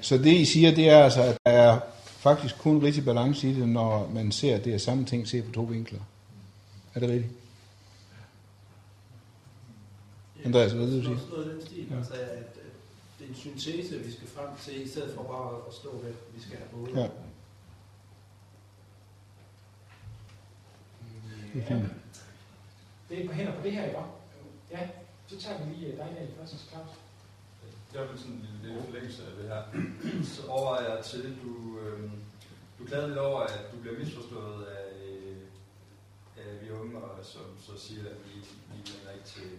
Så 0.00 0.18
det 0.18 0.26
I 0.32 0.44
siger, 0.44 0.74
det 0.74 0.88
er 0.88 1.04
altså, 1.04 1.22
at 1.22 1.36
der 1.46 1.52
er 1.52 1.80
faktisk 2.04 2.58
kun 2.58 2.82
rigtig 2.82 3.04
balance 3.04 3.48
i 3.50 3.54
det, 3.54 3.68
når 3.68 4.10
man 4.14 4.32
ser, 4.32 4.56
at 4.56 4.64
det 4.64 4.74
er 4.74 4.78
samme 4.78 5.04
ting, 5.04 5.28
ser 5.28 5.42
på 5.42 5.52
to 5.52 5.60
vinkler. 5.62 5.98
Er 6.94 7.00
det 7.00 7.08
rigtigt? 7.08 7.32
Andreas, 10.44 10.72
hvad 10.72 10.86
vil 10.86 10.98
du 10.98 11.04
sige? 11.04 11.18
Noget 11.30 11.46
den 11.52 11.66
stil, 11.66 11.86
altså 11.98 12.12
at, 12.12 12.20
at 12.20 12.46
det 13.20 13.26
er 13.26 13.28
en 13.28 13.36
syntese, 13.36 13.98
vi 13.98 14.12
skal 14.12 14.28
frem 14.28 14.48
til, 14.56 14.82
i 14.82 14.88
stedet 14.88 15.14
for 15.14 15.22
bare 15.22 15.68
at 15.68 15.74
stå 15.74 15.96
ved, 15.96 16.08
at 16.08 16.14
vi 16.34 16.40
skal 16.40 16.58
have 16.58 16.68
både. 16.68 17.00
Ja. 17.00 17.08
Det 21.54 21.62
er 21.62 21.66
fint. 21.66 21.84
Det 23.08 23.24
er 23.24 23.28
på 23.28 23.32
hænder 23.32 23.56
på 23.56 23.62
det 23.62 23.72
her, 23.72 23.84
ikke? 23.84 23.98
Ja, 24.70 24.88
så 25.26 25.40
tager 25.40 25.64
vi 25.64 25.74
lige 25.74 25.86
øh, 25.86 25.98
dig 25.98 26.08
der 26.16 26.22
i 26.22 26.34
første, 26.38 26.56
Claus. 26.56 26.88
Jeg 27.94 28.08
vil 28.08 28.18
sådan 28.18 28.32
en 28.32 28.60
lille 28.62 28.82
forlængelse 28.82 29.22
af 29.26 29.36
det 29.36 29.48
her. 29.48 29.62
Så 30.34 30.46
overvejer 30.46 30.94
jeg 30.94 31.04
til, 31.04 31.36
du, 31.42 31.78
øh, 31.78 32.10
du 32.78 32.84
klagede 32.84 33.08
lidt 33.08 33.18
over, 33.18 33.40
at 33.40 33.72
du 33.72 33.76
bliver 33.80 33.98
misforstået 33.98 34.64
af, 34.64 34.86
øh, 35.06 35.36
af 36.36 36.62
vi 36.62 36.70
unge, 36.70 36.98
og 36.98 37.24
som 37.24 37.42
så 37.60 37.86
siger, 37.86 38.04
at 38.10 38.16
vi, 38.24 38.38
vi 38.40 38.76
mener 38.76 39.12
ikke 39.14 39.26
til, 39.26 39.50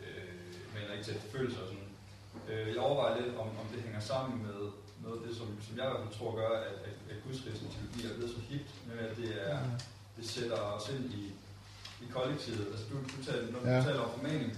øh, 0.00 0.74
mener 0.74 0.92
ikke 0.92 1.04
til 1.04 1.14
følelser 1.14 1.60
og 1.60 1.68
sådan. 1.68 1.97
Øh, 2.50 2.68
jeg 2.74 2.78
overvejer 2.78 3.20
lidt, 3.20 3.36
om, 3.36 3.48
om 3.62 3.66
det 3.74 3.82
hænger 3.82 4.00
sammen 4.00 4.42
med 4.46 4.58
noget 5.04 5.16
af 5.18 5.22
det, 5.28 5.36
som, 5.36 5.46
som 5.66 5.72
jeg 5.78 5.84
i 5.86 5.88
hvert 5.90 6.02
fald 6.04 6.18
tror 6.18 6.36
gør, 6.36 6.48
at, 6.68 6.74
at, 6.88 6.94
at 7.10 7.16
teologi 7.24 8.00
er 8.06 8.14
blevet 8.16 8.30
så 8.36 8.40
hip, 8.48 8.66
med 8.88 8.98
at 9.08 9.16
det, 9.16 9.30
er, 9.50 9.58
det 10.16 10.28
sætter 10.28 10.56
os 10.76 10.88
ind 10.94 11.04
i, 11.20 11.22
i 12.04 12.06
kollektivet. 12.10 12.66
Altså 12.72 12.84
du, 12.90 12.96
du 13.16 13.18
taler, 13.30 13.52
når 13.52 13.60
du 13.60 13.66
Ja. 13.68 13.82
taler 13.82 14.00
om 14.00 14.10
formaning, 14.18 14.52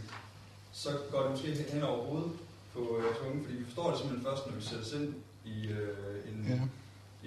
så 0.72 0.90
går 1.10 1.20
det 1.22 1.30
måske 1.30 1.66
hen 1.72 1.82
over 1.82 2.04
hovedet 2.06 2.32
på 2.74 2.80
øh, 2.98 3.04
os 3.10 3.18
unge, 3.26 3.44
fordi 3.44 3.56
vi 3.56 3.64
forstår 3.64 3.90
det 3.90 3.98
simpelthen 3.98 4.26
først, 4.28 4.46
når 4.46 4.54
vi 4.54 4.62
sætter 4.62 4.84
os 4.86 4.92
ind 4.92 5.14
i 5.44 5.56
øh, 5.68 6.28
en, 6.30 6.38
Ja. 6.48 6.60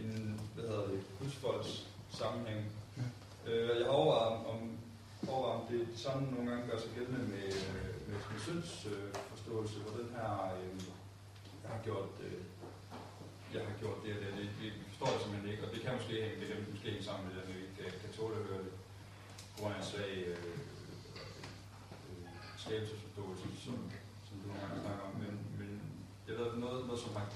en, 0.01 0.39
hvad 0.56 0.63
hedder 0.69 0.88
det, 0.88 0.99
husfolks 1.19 1.88
sammenhæng. 2.19 2.65
Ja. 2.97 3.03
Øh, 3.51 3.69
jeg 3.79 3.86
har 3.86 3.93
overvejet, 3.93 4.45
om, 4.51 4.60
overvejet, 5.27 5.62
om 5.62 5.65
det, 5.71 5.79
det 5.91 5.99
samme 5.99 6.32
nogle 6.32 6.49
gange 6.51 6.67
gør 6.71 6.79
sig 6.79 6.89
gældende 6.95 7.19
med, 7.19 7.45
øh, 7.47 7.93
med, 8.08 8.17
med 8.32 8.39
synds 8.47 8.86
øh, 8.86 9.10
forståelse, 9.43 9.79
hvor 9.79 9.97
den 10.01 10.10
her, 10.17 10.32
øh, 10.58 10.79
jeg 11.63 11.69
har 11.75 11.82
gjort, 11.88 12.10
øh, 12.25 12.41
jeg 13.53 13.62
har 13.69 13.75
gjort 13.82 13.99
det 14.03 14.12
og 14.15 14.21
det, 14.23 14.32
det, 14.39 14.49
vi, 14.60 14.67
forstår 14.89 15.10
det 15.13 15.21
simpelthen 15.21 15.51
ikke, 15.51 15.65
og 15.65 15.71
det 15.73 15.82
kan 15.82 15.93
måske 15.99 16.13
hænge, 16.23 16.39
det 16.41 16.47
kan 16.47 16.58
måske 16.71 16.91
hænge 16.91 17.08
sammen 17.10 17.23
med 17.25 17.34
det, 17.36 17.41
at 17.43 17.49
vi 17.49 17.56
ikke 17.63 17.75
kan, 17.79 17.91
kan 18.01 18.12
tåle 18.17 18.36
at 18.39 18.47
høre 18.49 18.63
det, 18.65 18.73
på 19.51 19.56
grund 19.60 19.73
af 19.75 19.79
en 19.79 19.89
svag 19.91 20.12
øh, 20.32 20.53
øh, 22.10 22.25
skabelsesforståelse, 22.63 23.47
som, 23.65 23.77
som 24.27 24.34
du 24.39 24.43
nogle 24.47 24.62
gange 24.62 24.82
snakker 24.86 25.03
om, 25.08 25.13
men, 25.23 25.34
men 25.60 25.69
jeg 26.27 26.36
ved, 26.39 26.49
noget, 26.63 26.79
noget 26.88 27.01
som 27.06 27.15
har, 27.17 27.27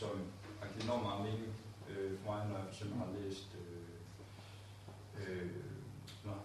som 0.00 0.14
har 0.60 0.66
givet 0.70 0.84
enormt 0.84 1.06
meget 1.08 1.22
mening 1.28 1.52
øh, 1.90 2.10
for 2.18 2.24
mig, 2.30 2.40
når 2.48 2.56
jeg 2.56 2.66
for 2.66 2.74
eksempel 2.74 2.96
har 3.04 3.10
læst, 3.18 3.48
øh, 3.62 3.90
øh, 5.20 5.50
når, 6.26 6.38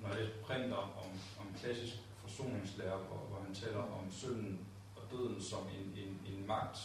når 0.00 0.08
jeg 0.08 0.18
læst 0.18 0.34
print 0.46 0.72
om, 0.82 0.88
om, 1.04 1.10
om 1.40 1.46
klassisk 1.60 1.96
forsoningslære, 2.36 2.96
hvor, 3.08 3.20
hvor 3.28 3.38
han 3.46 3.54
taler 3.54 3.78
om 3.98 4.04
synden 4.20 4.58
og 4.96 5.02
døden 5.12 5.42
som 5.50 5.62
en, 5.78 5.86
en, 6.02 6.12
en 6.32 6.46
magt, 6.46 6.78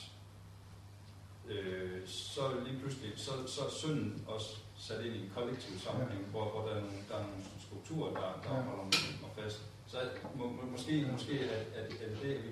øh, 1.49 1.99
så 2.07 2.41
lige 2.65 2.79
pludselig, 2.79 3.11
så, 3.15 3.31
så 3.47 3.61
er 3.65 3.69
synden 3.83 4.23
også 4.27 4.49
sat 4.77 5.05
ind 5.05 5.15
i 5.15 5.19
en 5.23 5.31
kollektiv 5.35 5.79
sammenhæng, 5.79 6.23
hvor, 6.31 6.45
hvor 6.51 6.61
der, 6.67 6.75
er 6.75 6.81
nogle, 6.81 7.01
der 7.09 7.15
er 7.15 7.25
nogle 7.29 7.43
strukturer, 7.67 8.09
der, 8.13 8.27
der 8.43 8.55
Ja. 8.55 8.61
holder 8.61 8.83
mig, 8.83 9.31
fast. 9.43 9.59
Så 9.87 9.97
må, 10.37 10.43
må, 10.57 10.61
måske, 10.71 11.07
måske 11.11 11.39
er, 11.39 11.63
det- 11.89 12.01
er 12.03 12.09
det 12.09 12.21
det, 12.21 12.37
vi 12.43 12.49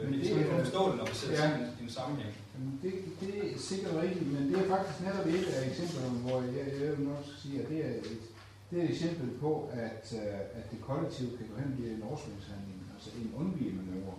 øh, 0.00 0.10
Men 0.10 0.20
det 0.20 0.30
er- 0.32 0.96
når 0.96 1.06
vi 1.06 1.14
sætter 1.14 1.44
Ja. 1.48 1.58
i 1.58 1.62
en, 1.62 1.76
en 1.82 1.90
sammenhæng. 1.90 2.34
Jamen, 2.54 2.80
det, 2.82 2.92
det 3.20 3.54
er 3.54 3.58
sikkert 3.58 3.94
rigtigt, 4.02 4.32
men 4.32 4.52
det 4.54 4.58
er 4.64 4.68
faktisk 4.76 5.00
netop 5.00 5.26
et 5.26 5.46
af 5.46 5.68
eksemplerne, 5.70 6.18
hvor 6.18 6.42
jeg, 6.42 6.66
jeg 6.82 6.98
vil 6.98 7.06
nok 7.06 7.24
sige, 7.42 7.62
at 7.62 7.68
det 7.68 7.78
er 7.86 7.90
et, 7.90 8.20
det 8.72 8.80
er 8.80 8.84
et 8.84 8.90
eksempel 8.90 9.30
på, 9.40 9.70
at, 9.72 10.14
øh, 10.16 10.40
at 10.58 10.70
det 10.70 10.80
kollektive 10.80 11.36
kan 11.36 11.46
gå 11.46 11.56
hen 11.56 11.72
og 11.72 11.76
blive 11.78 11.94
en 11.94 12.02
oversvømningshandling, 12.02 12.82
altså 12.94 13.10
en 13.20 13.34
undvigemanøvre. 13.36 14.18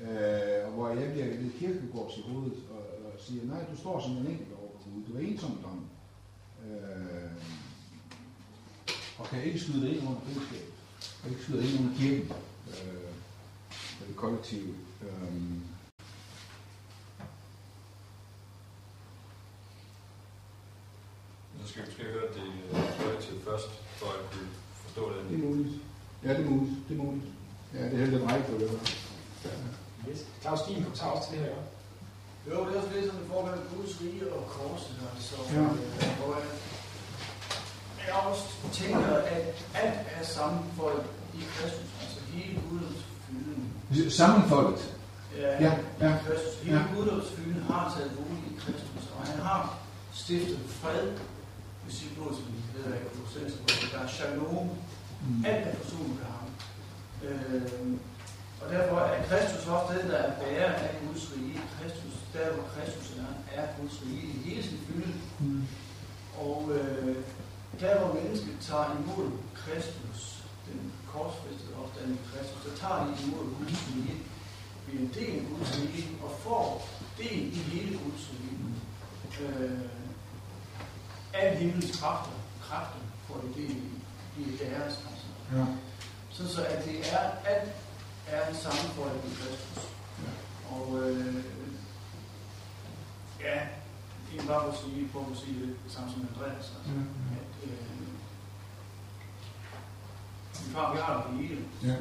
Øh, 0.00 0.66
og 0.66 0.72
hvor 0.72 0.88
jeg 0.88 1.12
bliver 1.12 1.26
lidt 1.26 1.54
kirkegård 1.54 2.12
til 2.14 2.22
hovedet 2.22 2.58
og, 2.70 2.84
og 3.06 3.12
siger, 3.18 3.44
nej, 3.44 3.64
du 3.70 3.76
står 3.76 4.00
som 4.00 4.12
en 4.12 4.26
enkelt 4.26 4.52
over 4.60 4.72
for 4.82 5.12
du 5.12 5.18
er 5.18 5.20
ensomt 5.20 5.64
om. 5.64 5.86
Øh, 6.66 7.30
og 9.18 9.26
kan 9.26 9.44
ikke 9.44 9.60
skyde 9.60 9.80
dig 9.80 9.96
ind 9.96 10.08
under 10.08 10.20
fællesskabet, 10.20 10.74
og 11.22 11.30
ikke 11.30 11.42
skyde 11.42 11.62
dig 11.62 11.70
ind 11.70 11.80
under 11.80 11.98
kirken, 11.98 12.32
øh, 12.68 13.12
og 14.00 14.08
det 14.08 14.16
kollektive. 14.16 14.74
Øh, 15.02 15.32
Så 21.62 21.68
skal 21.68 21.82
vi 21.82 21.86
måske 21.86 22.02
høre 22.02 22.28
det 22.34 22.52
øh, 22.70 22.81
kollektiv 23.32 23.50
først, 23.50 23.68
for 23.98 24.06
at 24.06 24.20
kunne 24.30 24.48
forstå 24.84 25.02
det. 25.12 25.30
Det 25.30 25.36
er 25.40 25.48
muligt. 25.48 25.74
Ja, 26.24 26.30
det 26.36 26.46
er 26.46 26.50
muligt. 26.50 26.76
Det 26.88 26.94
er 26.98 27.02
muligt. 27.02 27.26
Ja, 27.74 27.82
det 27.84 27.92
er 27.92 28.06
helt 28.06 28.46
på 28.46 28.58
det. 28.58 28.70
Ja. 29.44 29.50
Yes. 30.10 30.20
Claus, 30.42 30.60
din 30.68 30.82
kommentar 30.82 31.10
også 31.10 31.28
til 31.30 31.38
det 31.38 31.46
her? 31.46 31.54
Jo, 32.50 32.66
det 32.66 32.72
er 32.76 32.80
også 32.80 32.92
lidt 32.94 33.06
sådan 33.06 33.24
i 33.24 33.28
forhold 33.32 33.54
til 33.58 33.76
Guds 33.76 33.92
rige 34.00 34.32
og 34.36 34.42
korset, 34.56 34.96
altså, 35.14 35.36
Ja. 35.54 35.60
øh, 35.60 36.18
hvor 36.18 36.34
jeg, 36.40 36.48
jeg 38.06 38.14
også 38.30 38.44
tænker, 38.72 39.16
at 39.16 39.44
alt 39.82 39.98
er 40.16 40.24
sammenfoldet 40.24 41.04
i 41.34 41.40
Kristus, 41.54 41.88
altså 42.02 42.20
hele 42.32 42.60
Guds 42.70 42.98
fylden. 43.26 44.10
Sammenfoldet. 44.10 44.94
Ja, 45.36 45.50
Ja, 45.64 45.72
ja, 46.00 46.14
i 46.16 46.18
Kristus. 46.26 46.54
Hele 46.62 46.76
ja. 46.78 46.84
Guds 46.94 47.28
fylden 47.36 47.62
har 47.62 47.94
taget 47.96 48.12
bolig 48.16 48.42
i 48.52 48.54
Kristus, 48.62 49.04
og 49.16 49.26
han 49.26 49.38
har 49.40 49.78
stiftet 50.12 50.58
fred, 50.68 51.08
I 51.88 52.14
på, 52.18 52.24
som 52.36 52.46
I 52.58 52.60
ved, 52.76 52.84
jeg 52.92 53.00
kan 53.02 53.10
procent, 53.22 53.92
der 53.92 53.98
er 53.98 54.08
shalom, 54.08 54.68
Mm. 55.28 55.44
alt 55.44 55.66
er 55.68 55.74
forsonet 55.74 56.16
ved 56.18 56.26
ham. 56.36 56.48
Øh, 57.26 57.92
Og 58.62 58.66
derfor 58.74 58.96
er 59.00 59.22
Kristus 59.30 59.66
også 59.74 59.88
den, 59.98 60.10
der 60.10 60.16
er 60.16 60.32
bærer 60.40 60.72
af 60.72 60.94
Guds 61.06 61.24
rige. 61.32 61.60
Kristus, 61.78 62.14
der 62.34 62.52
hvor 62.54 62.64
Kristus 62.74 63.08
er, 63.24 63.32
er 63.62 63.66
Guds 63.80 63.96
rige 64.02 64.26
i 64.36 64.38
hele 64.48 64.62
sin 64.62 64.78
fylde. 64.86 65.12
Mm. 65.40 65.62
Og 66.46 66.70
øh, 66.76 67.16
der 67.80 67.98
hvor 68.00 68.14
mennesket 68.14 68.56
tager 68.68 68.96
imod 68.98 69.30
Kristus, 69.54 70.18
den 70.66 70.92
korsfæstede 71.12 71.74
opstanding 71.84 72.20
Kristus, 72.30 72.60
så 72.66 72.70
tager 72.80 73.00
de 73.06 73.12
imod 73.24 73.44
Guds 73.58 73.78
rige, 73.88 74.16
bliver 74.86 75.00
en 75.02 75.10
del 75.18 75.34
af 75.40 75.44
Guds 75.52 75.70
rige 75.78 76.08
og 76.24 76.30
får 76.44 76.88
del 77.18 77.42
i 77.58 77.60
hele 77.72 77.98
Guds 78.04 78.24
rige. 78.32 78.58
Øh, 79.42 79.78
alle 81.34 81.56
himlens 81.58 81.90
kræfter, 82.00 82.32
kræfter 82.62 82.98
får 83.26 83.40
de 83.44 83.60
del 83.62 83.70
i, 84.38 84.42
i 84.42 84.56
deres. 84.56 84.94
Altså. 85.10 85.26
Ja. 85.56 85.64
Så, 86.30 86.48
så 86.54 86.64
at 86.64 86.84
det 86.84 87.12
er, 87.12 87.18
alt 87.46 87.70
er 88.28 88.48
en 88.48 88.54
sammenføjning 88.54 89.24
i 89.24 89.34
Kristus. 89.40 89.84
Og 90.70 91.00
øh, 91.02 91.34
ja, 93.40 93.58
egentlig 94.30 94.48
bare 94.48 94.62
for 94.62 94.72
at 94.72 94.78
sige, 94.78 95.08
på 95.12 95.18
at 95.32 95.38
sige 95.38 95.60
det, 95.60 95.76
det 95.84 95.92
samme 95.92 96.12
som 96.12 96.28
Andreas. 96.34 96.56
Altså, 96.76 96.90
Ja. 96.94 97.00
at, 97.40 97.70
øh, 97.70 97.78
vi 100.66 100.74
har, 100.74 100.92
vi 100.94 100.98
har 101.00 101.26
det 101.30 101.48
hele. 101.48 101.64
Ja. 101.82 101.96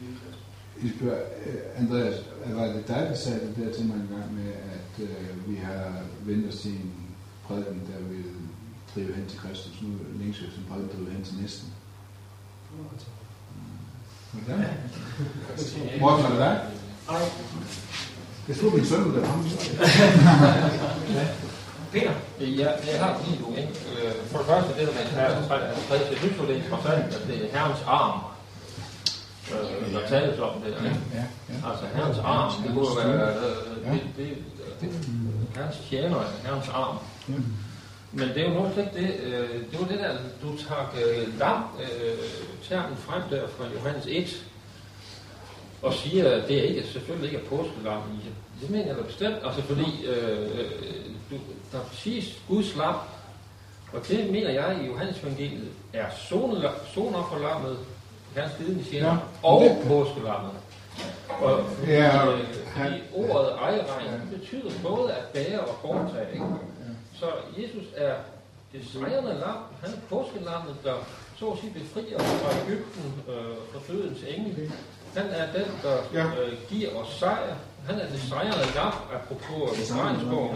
Hele 0.00 0.16
Kristus. 0.20 0.42
I 0.82 0.98
spørger, 0.98 1.22
øh, 1.46 1.82
Andreas, 1.82 2.24
var 2.46 2.66
det 2.66 2.88
dig, 2.88 2.96
der 3.10 3.16
sagde 3.16 3.40
det 3.46 3.56
der 3.56 3.72
til 3.74 3.86
mig 3.86 3.96
en 3.96 4.08
gang 4.16 4.34
med, 4.34 4.52
at 4.52 5.04
øh, 5.04 5.50
vi 5.50 5.56
har 5.56 6.00
ventet 6.22 6.54
os 6.54 6.60
til 6.60 6.70
en 6.70 6.92
prædiken, 7.46 7.88
der 7.92 7.98
vil 8.08 8.24
drive 8.96 9.14
hen 9.14 9.26
til 9.28 9.38
Kristus. 9.38 9.72
Nu 9.82 9.88
længes 10.18 10.40
vi 10.40 10.46
som 10.54 10.64
prædiken 10.70 10.90
driver 10.96 11.10
hen 11.12 11.24
til 11.24 11.34
næsten. 11.42 11.68
Hvordan? 14.32 14.64
Morten, 16.00 16.22
var 16.24 16.30
det 16.30 16.38
dig? 16.38 16.60
Nej. 17.10 17.20
Jeg 18.48 18.56
tror, 18.56 18.70
min 18.76 18.86
søn 18.86 19.14
der 19.14 19.26
ham. 19.26 19.44
Peter? 21.92 22.12
Ja, 22.40 22.70
jeg 22.92 23.00
har 23.04 23.20
lige 23.24 23.60
ikke? 23.62 23.74
Øh, 24.06 24.12
For 24.30 24.38
det 24.38 24.46
første, 24.46 24.70
det 24.78 24.88
der 24.88 24.94
med 24.94 25.02
herrens 25.02 25.46
træ, 25.48 25.54
jeg 26.10 26.18
synes 26.18 26.38
jo, 26.38 26.42
det 26.42 26.50
er 26.56 26.62
interessant, 26.62 27.14
at 27.14 27.22
det 27.28 27.44
er 27.44 27.58
herrens 27.58 27.82
arm, 27.86 28.20
øh, 29.52 29.92
der 29.92 30.08
tales 30.08 30.38
om 30.38 30.60
det. 30.60 30.68
Ikke? 30.68 31.00
Ja, 31.14 31.24
ja. 31.48 31.70
Altså 31.70 31.84
herrens 31.94 32.18
arm, 32.18 32.62
det 32.62 32.70
kunne 32.74 32.96
være, 32.96 33.28
øh, 33.36 33.92
det, 33.92 34.02
det, 34.16 34.28
det, 34.80 34.88
herrens 35.54 35.76
tjener, 35.88 36.22
herrens 36.44 36.68
arm. 36.68 36.96
Men 38.12 38.28
det 38.28 38.38
er 38.38 38.48
jo 38.48 38.54
nok 38.54 38.72
slet 38.72 38.88
ikke 38.96 39.06
det. 39.12 39.20
Øh, 39.24 39.50
det 39.70 39.80
var 39.80 39.86
det 39.86 39.98
der, 39.98 40.16
du 40.42 40.56
tager 40.56 40.94
øh, 41.06 41.38
lam 41.38 41.62
øh, 41.80 42.18
termen 42.68 42.96
frem 42.96 43.22
der 43.30 43.46
fra 43.48 43.64
Johannes 43.74 44.04
1, 44.08 44.46
og 45.82 45.94
siger, 45.94 46.30
at 46.30 46.48
det 46.48 46.54
ikke, 46.54 46.82
selvfølgelig 46.92 47.32
ikke 47.32 47.44
er 47.44 47.48
påskelam 47.56 48.02
i 48.12 48.16
det. 48.26 48.32
Det 48.60 48.70
mener 48.70 48.86
jeg 48.86 48.96
da 48.96 49.02
bestemt, 49.02 49.36
altså 49.44 49.62
fordi 49.62 50.06
øh, 50.06 50.40
øh, 50.42 50.70
du, 51.30 51.36
der 51.72 51.78
er 51.78 51.82
præcis 51.82 52.38
Guds 52.48 52.76
lam, 52.76 52.94
og 53.92 54.08
det 54.08 54.30
mener 54.30 54.50
jeg 54.50 54.78
i 54.82 54.86
Johannes 54.86 55.22
evangeliet 55.22 55.68
er 55.92 56.06
sonofferlammet, 56.94 57.78
hans 58.36 58.52
lidende 58.58 58.84
tjener, 58.84 59.08
Ja, 59.08 59.16
og 59.48 59.60
det- 59.64 59.76
påskelammet. 59.88 60.50
Og 61.40 61.64
fordi, 61.78 61.90
Ja, 61.92 62.26
øh, 62.32 62.38
fordi 62.38 62.42
han- 62.74 62.92
ordet 63.14 63.52
det 64.30 64.40
betyder 64.40 64.70
både 64.82 65.12
at 65.12 65.24
bære 65.34 65.60
og 65.60 65.74
foretage. 65.82 66.32
Ikke? 66.32 66.44
Så 67.20 67.26
Jesus 67.58 67.84
er 67.96 68.14
det 68.72 68.80
sejrende 68.92 69.34
lam, 69.44 69.58
han 69.82 69.90
er 69.96 70.00
påskelammet, 70.08 70.74
der 70.84 70.94
så 71.38 71.46
at 71.50 71.58
sige 71.58 71.72
befrier 71.72 72.16
os 72.18 72.22
fra 72.42 72.50
Ægypten, 72.64 73.04
øh, 73.28 73.56
fra 73.72 73.80
dødens 73.92 74.22
engel. 74.28 74.72
Han 75.16 75.26
er 75.26 75.46
den, 75.52 75.68
der 75.82 75.96
Ja. 76.12 76.24
øh, 76.26 76.52
giver 76.68 76.90
os 77.00 77.08
sejr. 77.20 77.54
Han 77.86 77.94
er 78.00 78.08
det 78.08 78.20
sejrende 78.20 78.66
lam, 78.74 78.92
apropos 79.18 79.78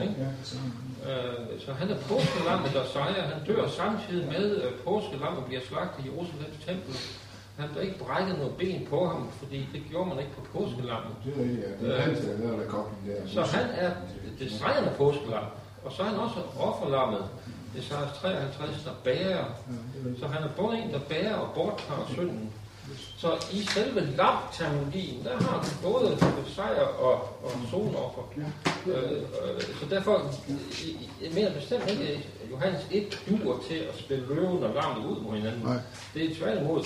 ikke? 0.02 0.14
Ja, 0.18 0.24
det 0.40 0.46
samme. 0.52 0.72
Øh, 1.08 1.60
så 1.64 1.72
han 1.72 1.88
er 1.90 1.96
påskelammet, 2.12 2.70
der 2.74 2.84
sejrer. 2.84 3.22
Han 3.22 3.44
dør 3.46 3.68
samtidig 3.68 4.26
med 4.28 4.62
øh, 4.62 4.72
påskelammet 4.84 5.44
bliver 5.44 5.60
slagtet 5.68 6.04
i 6.04 6.08
Jerusalems 6.08 6.58
tempel. 6.66 6.94
Han 7.58 7.68
bliver 7.68 7.82
ikke 7.88 7.98
brækket 7.98 8.38
noget 8.38 8.54
ben 8.58 8.86
på 8.90 9.08
ham, 9.08 9.30
fordi 9.38 9.68
det 9.72 9.82
gjorde 9.90 10.08
man 10.08 10.18
ikke 10.18 10.32
på 10.38 10.42
påskelammet. 10.58 11.12
Det 11.24 11.32
er 11.36 11.42
rigtigt, 11.42 11.62
ja. 11.82 11.86
Det 11.86 11.94
er 11.98 12.36
der 12.36 12.44
laver 12.44 12.60
der 12.62 12.68
kobling 12.68 13.02
der. 13.06 13.28
Så 13.34 13.42
han 13.56 13.66
er 13.84 13.90
det 14.38 14.52
sejrende 14.52 14.92
påskelam. 14.96 15.44
Og 15.84 15.92
så 15.92 16.02
er 16.02 16.06
han 16.06 16.18
også 16.18 16.40
offerlammet. 16.58 17.24
Det 17.74 17.80
er 17.80 17.84
så 17.84 17.94
53, 18.20 18.82
der 18.84 18.90
bærer. 19.04 19.44
Så 20.20 20.26
han 20.26 20.42
er 20.42 20.48
både 20.56 20.78
en, 20.78 20.92
der 20.92 20.98
bærer 20.98 21.34
og 21.34 21.54
borttager 21.54 22.06
synden. 22.12 22.52
Så 23.16 23.46
i 23.52 23.62
selve 23.62 24.00
lam-terminologien, 24.00 25.24
der 25.24 25.36
har 25.36 25.60
han 25.60 25.70
både 25.82 26.18
sejr 26.46 26.82
og, 26.82 27.14
og 27.44 27.50
sonoffer. 27.70 28.22
Øh, 28.86 28.94
øh, 28.94 29.62
så 29.80 29.86
derfor, 29.90 30.34
jeg 31.22 31.30
mener 31.34 31.54
bestemt 31.54 31.90
ikke, 31.90 32.04
at 32.04 32.50
Johannes 32.50 32.86
1 32.90 33.22
duer 33.28 33.58
til 33.68 33.74
at 33.74 33.98
spille 33.98 34.34
løven 34.34 34.62
og 34.62 34.74
lammet 34.74 35.06
ud 35.06 35.20
mod 35.20 35.36
hinanden. 35.36 35.62
Nej. 35.62 35.76
Det 36.14 36.30
er 36.30 36.34
tværtimod, 36.34 36.84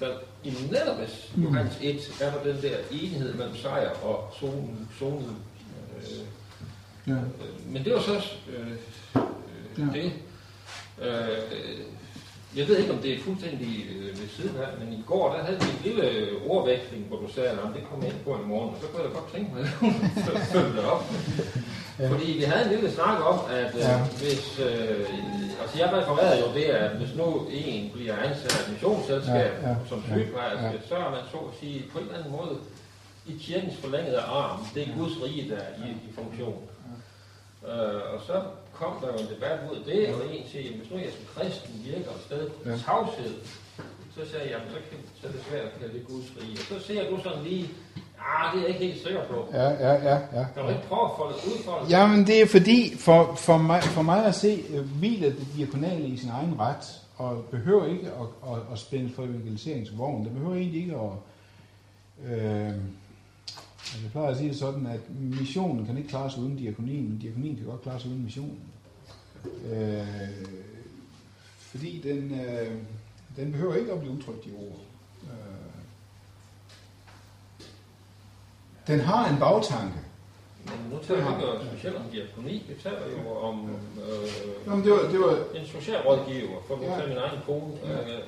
der 0.00 0.08
i 0.44 0.54
netop 0.70 0.96
i 1.34 1.40
Johannes 1.40 1.78
1 1.82 2.00
er 2.20 2.30
der 2.30 2.52
den 2.52 2.62
der 2.62 2.76
enhed 2.90 3.34
mellem 3.34 3.56
sejr 3.56 3.90
og 4.02 4.28
sonen, 4.40 4.88
sonen 4.98 5.36
øh, 5.96 6.26
Ja. 7.06 7.12
Øh, 7.12 7.72
Men 7.72 7.84
det 7.84 7.92
var 7.92 8.00
så 8.00 8.12
øh, 8.56 8.66
øh, 9.16 9.22
Ja. 9.78 9.82
det. 10.00 10.12
Øh, 11.02 11.78
jeg 12.56 12.68
ved 12.68 12.76
ikke, 12.78 12.92
om 12.92 12.98
det 12.98 13.12
er 13.14 13.20
fuldstændig 13.20 13.86
øh, 13.96 14.06
ved 14.20 14.28
siden 14.36 14.56
af, 14.56 14.68
men 14.80 14.92
i 14.92 15.02
går 15.06 15.32
der 15.34 15.44
havde 15.44 15.58
vi 15.60 15.66
en 15.66 15.80
lille 15.84 16.26
ordveksling, 16.46 17.04
hvor 17.08 17.16
du 17.16 17.28
sagde, 17.32 17.48
at 17.50 17.56
det 17.74 17.82
jeg 17.90 18.04
ind 18.06 18.14
på 18.24 18.30
i 18.42 18.46
morgen, 18.46 18.70
og 18.74 18.76
så 18.80 18.86
kunne 18.88 19.02
jeg 19.02 19.12
godt 19.12 19.32
tænke 19.34 19.50
mig 19.54 19.62
at 20.36 20.40
følge 20.52 20.72
det 20.76 20.84
op. 20.84 21.04
Ja. 21.98 22.08
Fordi 22.12 22.32
vi 22.32 22.42
havde 22.42 22.64
en 22.64 22.70
lille 22.74 22.90
snak 22.92 23.18
om, 23.32 23.38
at 23.50 23.74
øh, 23.74 23.80
Ja. 23.80 23.98
hvis, 24.22 24.60
øh, 24.68 25.06
altså 25.62 25.74
jeg 25.78 25.88
refererede 25.92 26.40
jo 26.44 26.48
det, 26.54 26.64
at 26.64 26.90
hvis 26.96 27.14
nu 27.16 27.46
en 27.50 27.90
bliver 27.94 28.16
ansat 28.16 28.52
af 28.56 28.62
et 28.66 28.72
missionsselskab 28.72 29.52
Ja, 29.62 29.68
ja, 29.68 29.76
som 29.88 29.98
ja, 30.08 30.14
sygeplejerske, 30.14 30.66
ja. 30.66 30.88
så 30.88 30.94
er 30.96 31.10
man 31.10 31.20
så 31.32 31.36
at 31.38 31.54
sige 31.60 31.84
på 31.92 31.98
en 31.98 32.04
eller 32.04 32.18
anden 32.18 32.32
måde 32.32 32.54
i 33.26 33.32
kirkens 33.40 33.76
forlængede 33.76 34.18
arm. 34.20 34.58
Det 34.74 34.82
er 34.82 34.96
Guds 34.98 35.12
rige, 35.24 35.50
der 35.50 35.56
er 35.56 35.70
i, 35.86 35.88
i 36.08 36.12
funktion. 36.14 36.56
Øh, 37.72 38.00
og 38.14 38.18
så 38.26 38.36
kom 38.72 38.92
der 39.00 39.08
jo 39.12 39.18
en 39.24 39.28
debat 39.34 39.58
ud 39.70 39.76
af 39.76 39.84
det, 39.84 40.14
og 40.14 40.20
en 40.34 40.44
siger, 40.50 40.64
jamen, 40.64 40.78
hvis 40.80 40.90
nu 40.90 40.96
jeg 40.98 41.12
som 41.16 41.24
kristen 41.34 41.74
virker 41.84 42.10
et 42.10 42.22
sted 42.28 42.50
på 42.50 42.68
Ja. 42.68 42.76
tavshed, 42.86 43.34
så 44.14 44.20
sagde 44.30 44.44
jeg, 44.44 44.50
jamen, 44.52 44.68
så, 44.74 44.78
kan, 44.90 44.98
så 45.20 45.26
er 45.28 45.32
det 45.32 45.40
svært 45.48 45.64
at 45.64 45.72
kalde 45.80 45.94
det 45.98 46.06
Guds 46.08 46.28
rige. 46.40 46.56
Og 46.60 46.80
så 46.80 46.86
ser 46.86 47.10
du 47.10 47.16
sådan 47.22 47.42
lige, 47.44 47.64
ah, 48.18 48.44
det 48.52 48.58
er 48.58 48.66
jeg 48.66 48.68
ikke 48.74 48.86
helt 48.86 49.02
sikker 49.06 49.24
på. 49.24 49.48
Ja, 49.52 49.68
ja, 49.70 49.92
ja, 50.08 50.16
ja. 50.38 50.44
Kan 50.54 50.62
du 50.62 50.68
ikke 50.68 50.86
prøve 50.88 51.04
at 51.04 51.10
folde 51.16 51.34
ud 51.50 51.58
for 51.64 51.78
det? 51.82 51.90
Jamen, 51.90 52.26
det 52.26 52.42
er 52.42 52.46
fordi, 52.46 52.96
for, 52.98 53.34
for, 53.34 53.58
mig, 53.58 53.82
for 53.82 54.02
mig 54.02 54.24
at 54.26 54.34
se, 54.34 54.64
øh, 54.74 54.98
hviler 54.98 55.28
det 55.30 55.46
diakonale 55.56 56.06
i 56.06 56.16
sin 56.16 56.30
egen 56.30 56.60
ret, 56.60 56.86
og 57.16 57.44
behøver 57.50 57.86
ikke 57.86 58.06
at, 58.06 58.50
at, 58.52 58.58
at 58.72 58.78
spænde 58.78 59.10
for 59.14 59.22
evangeliseringsvognen. 59.22 60.24
Det 60.24 60.32
behøver 60.32 60.54
egentlig 60.54 60.80
ikke 60.80 60.94
at... 60.96 61.12
Øh, 62.32 62.72
jeg 64.02 64.10
plejer 64.12 64.28
at 64.28 64.36
sige 64.36 64.48
det 64.48 64.58
sådan, 64.58 64.86
at 64.86 65.00
missionen 65.18 65.86
kan 65.86 65.96
ikke 65.96 66.08
klare 66.08 66.30
sig 66.30 66.40
uden 66.42 66.56
diakonien, 66.56 67.08
men 67.08 67.18
diakonien 67.18 67.56
kan 67.56 67.64
godt 67.66 67.82
klare 67.82 68.00
sig 68.00 68.10
uden 68.10 68.22
missionen. 68.24 68.60
Øh, 69.72 70.06
fordi 71.58 72.00
den, 72.00 72.40
øh, 72.40 72.72
den 73.36 73.52
behøver 73.52 73.74
ikke 73.74 73.92
at 73.92 74.00
blive 74.00 74.12
udtrykt 74.12 74.46
i 74.46 74.50
ord. 74.56 74.80
Øh, 75.22 75.30
den 78.86 79.00
har 79.00 79.28
en 79.28 79.38
bagtanke. 79.38 79.98
Men 80.64 80.90
nu 80.90 80.98
taler 81.02 81.36
vi 81.36 81.42
ikke 81.42 81.66
specielt 81.70 81.96
om 81.96 82.02
diakoni, 82.12 82.64
vi 82.68 82.74
taler 82.82 83.06
jo 83.12 83.36
om 83.38 83.70
øh, 83.70 84.66
Jamen, 84.66 84.84
det 84.84 84.92
var, 84.92 84.98
det 85.12 85.20
var, 85.20 85.60
en 85.60 85.66
socialrådgiver, 85.66 86.58
for 86.66 86.74
at 86.74 86.82
Ja. 86.82 87.06
min 87.08 87.16
egen 87.16 87.40
kone. 87.46 87.72
Ja. 87.84 88.00
Øh, 88.00 88.08
øh, 88.08 88.22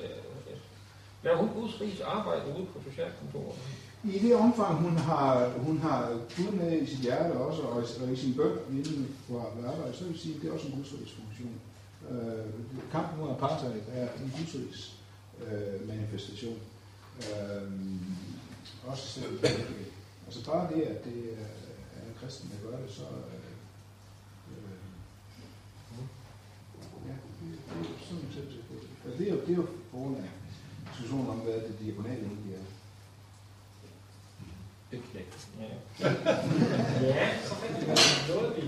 Laver 1.23 1.37
hun 1.37 1.49
Guds 1.49 1.81
riges 1.81 2.01
arbejde 2.01 2.41
ude 2.57 2.65
på 2.65 2.79
socialkontoret? 2.89 3.55
I 4.03 4.19
det 4.19 4.35
omfang, 4.35 4.75
hun 4.75 4.97
har, 4.97 5.49
hun 5.57 5.77
har 5.77 6.09
Gud 6.37 6.51
med 6.51 6.81
i 6.81 6.85
sit 6.85 6.99
hjerte 6.99 7.33
også, 7.37 7.61
og, 7.61 7.81
i- 7.83 8.03
og 8.03 8.11
i 8.13 8.15
sin 8.15 8.33
bøn 8.33 8.57
inden 8.71 9.15
for 9.27 9.39
at 9.41 9.65
arbejde, 9.65 9.93
så 9.97 10.03
vil 10.03 10.11
jeg 10.11 10.19
sige, 10.19 10.35
at 10.35 10.41
det 10.41 10.49
er 10.49 10.53
også 10.53 10.67
en 10.67 10.73
gudsrigsfunktion. 10.73 11.53
Øh, 12.11 12.45
kampen 12.91 13.19
mod 13.19 13.29
apartheid 13.31 13.81
er 13.93 14.07
en 14.23 14.33
gudsrigs 14.37 14.95
øh, 15.47 15.87
manifestation. 15.87 16.57
Øh, 17.19 17.71
også 18.87 19.07
selv 19.07 19.39
Altså 20.25 20.45
bare 20.45 20.73
det, 20.73 20.81
at 20.81 21.05
det 21.05 21.17
er, 21.33 21.45
er 21.97 22.03
en 22.09 22.15
kristen, 22.21 22.49
der 22.51 22.69
gør 22.71 22.77
det, 22.77 22.91
så... 22.91 23.01
Øh, 23.03 23.53
øh, 24.51 24.79
ja, 27.07 27.13
det, 27.39 27.57
det 27.67 27.75
er 27.75 27.79
jo 27.79 27.85
sådan 28.09 28.29
på 28.67 28.73
det. 28.79 29.19
Det 29.47 29.53
er 29.53 29.55
jo, 29.55 29.65
på 29.91 29.97
er 29.97 30.15
af 30.15 30.29
diskussionen 30.91 31.27
om, 31.29 31.37
hvad 31.37 31.53
det 31.53 31.75
diagonale 31.79 32.23
egentlig 35.57 35.77
er. 36.03 36.09
Det 36.09 36.09
knæk. 36.09 36.69
Ja. 37.01 37.07
Ja, 37.15 37.25
så 37.47 37.53
fik 37.61 37.71
vi 37.79 37.83
noget 38.31 38.49
vi. 38.57 38.65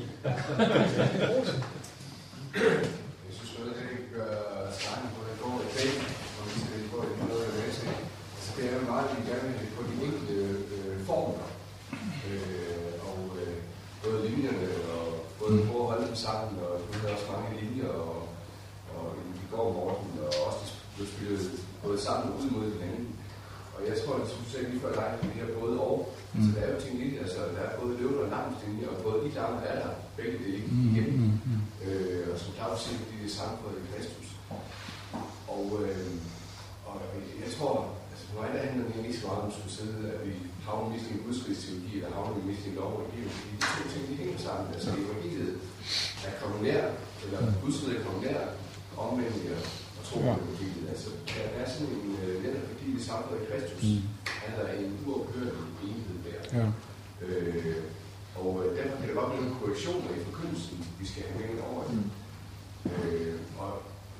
Jeg 3.26 3.34
synes 3.38 3.52
jo, 3.58 3.62
det 3.68 3.76
ikke 3.96 4.10
gør 4.18 4.34
snakken 4.80 5.10
på 5.16 5.20
det 5.28 5.36
går 5.42 5.56
i 5.68 5.70
dag, 5.78 5.92
og 6.38 6.44
vi 6.50 6.54
skal 6.64 6.82
få 6.92 6.98
det 7.10 7.16
noget 7.30 7.44
at 7.50 7.54
læse. 7.60 7.82
Så 8.44 8.50
det 8.56 8.64
er 8.70 8.74
jo 8.80 8.84
meget, 8.92 9.08
vi 9.16 9.20
gerne 9.32 9.48
vil 9.60 9.70
på 9.78 9.82
de 9.90 9.94
enkelte 10.06 10.34
øh, 10.78 10.98
både 15.40 15.56
prøve 15.68 15.84
at 15.84 15.90
holde 15.92 16.08
dem 16.08 16.16
sammen, 16.16 16.54
og 16.68 16.74
du 16.86 16.90
havde 17.00 17.14
også 17.16 17.28
mange 17.36 17.50
linjer, 17.62 17.90
og, 18.10 18.16
og 18.96 19.06
i 19.44 19.46
går 19.54 19.68
morgen, 19.78 20.08
og 20.26 20.32
også 20.48 20.66
blev 20.96 21.08
spillet 21.14 21.42
både 21.84 21.98
sammen 22.08 22.26
og 22.34 22.38
ud 22.40 22.50
mod 22.56 22.66
hinanden. 22.74 23.08
Og 23.76 23.80
jeg 23.90 23.96
tror, 24.02 24.14
at 24.16 24.22
du 24.42 24.50
sagde 24.52 24.70
lige 24.70 24.82
før 24.86 24.94
dig, 25.02 25.10
det 25.22 25.30
her 25.40 25.48
både 25.62 25.76
og. 25.90 25.98
Mm. 26.34 26.42
Så 26.44 26.48
der 26.56 26.62
er 26.66 26.72
jo 26.74 26.82
ting 26.82 26.96
i 27.04 27.08
det, 27.12 27.20
altså 27.26 27.40
der 27.56 27.64
er 27.70 27.80
både 27.82 27.98
løvende 28.00 28.22
og 28.26 28.30
lamslinje, 28.36 28.86
og 28.94 28.98
både 29.06 29.18
de 29.26 29.30
lammer 29.40 29.62
er 29.72 29.76
der 29.82 29.90
begge 30.18 30.38
dele 30.46 30.64
Mm, 30.68 30.90
igennem. 30.90 31.20
mm, 31.20 31.40
mm. 31.52 31.62
Øh, 31.88 32.24
og 32.34 32.40
som 32.40 32.54
Claus 32.58 32.80
siger, 32.84 32.98
de 33.10 33.16
er 33.26 33.30
samfundet 33.40 33.80
i 33.84 33.90
Kristus. 33.92 34.28
Og, 35.56 35.66
øh, 35.82 36.12
og 36.90 36.96
jeg 37.44 37.50
tror, 37.58 37.76
altså 38.12 38.24
for 38.30 38.36
mig 38.42 38.50
der 38.54 38.60
handler 38.68 38.86
det 38.88 39.06
ikke 39.08 39.20
så 39.20 39.28
meget 39.28 39.42
om, 39.42 39.48
at 39.50 39.54
skulle 39.58 39.78
sidde, 39.80 40.00
at 40.16 40.20
vi 40.28 40.34
havner 40.72 40.90
mest 40.94 41.06
i 41.10 41.14
en 41.18 41.24
udskridsteologi, 41.30 41.94
eller 41.98 42.16
havner 42.18 42.34
vi 42.38 42.42
mest 42.50 42.64
i 42.66 42.70
en 42.72 42.76
lov 42.82 42.92
og 42.98 43.04
fordi 43.08 43.20
de 43.50 43.56
to 43.76 43.82
ting, 43.94 44.04
de 44.10 44.16
hænger 44.22 44.40
sammen. 44.48 44.66
Altså 44.76 44.90
evangeliet 45.06 45.54
er 46.28 46.34
kommet 46.42 46.60
nær, 46.68 46.84
eller 47.24 47.40
udskridet 47.66 47.96
er 48.00 48.04
kommet 48.06 48.22
nær, 48.28 48.40
omvendt 49.06 49.36
og 50.00 50.04
tro 50.08 50.16
på 50.20 50.32
evangeliet. 50.44 50.86
Altså, 50.94 51.10
der 51.36 51.44
er 51.62 51.66
sådan 51.74 51.94
en, 51.98 52.10
øh, 52.24 52.34
netop 52.44 52.64
fordi 52.72 52.86
vi 52.96 53.02
samfundet 53.10 53.42
i 53.44 53.48
Kristus, 53.52 53.80
Mm. 53.84 54.02
er 54.48 54.52
der 54.60 54.68
en 54.84 54.92
uophørlig 55.08 55.54
enhed 55.88 56.18
der. 56.28 56.42
Ja. 56.58 56.66
Øh, 57.26 57.76
og 58.42 58.50
øh, 58.64 58.68
derfor 58.78 58.96
kan 59.00 59.08
der 59.10 59.16
godt 59.20 59.30
blive 59.32 59.44
nogle 59.46 59.60
korrektioner 59.62 60.10
i 60.18 60.20
forkyndelsen, 60.28 60.78
vi 61.00 61.06
skal 61.12 61.24
have 61.24 61.38
med 61.56 61.64
over 61.72 61.84
det. 61.90 62.00
Øh, 62.92 63.36
og 63.64 63.72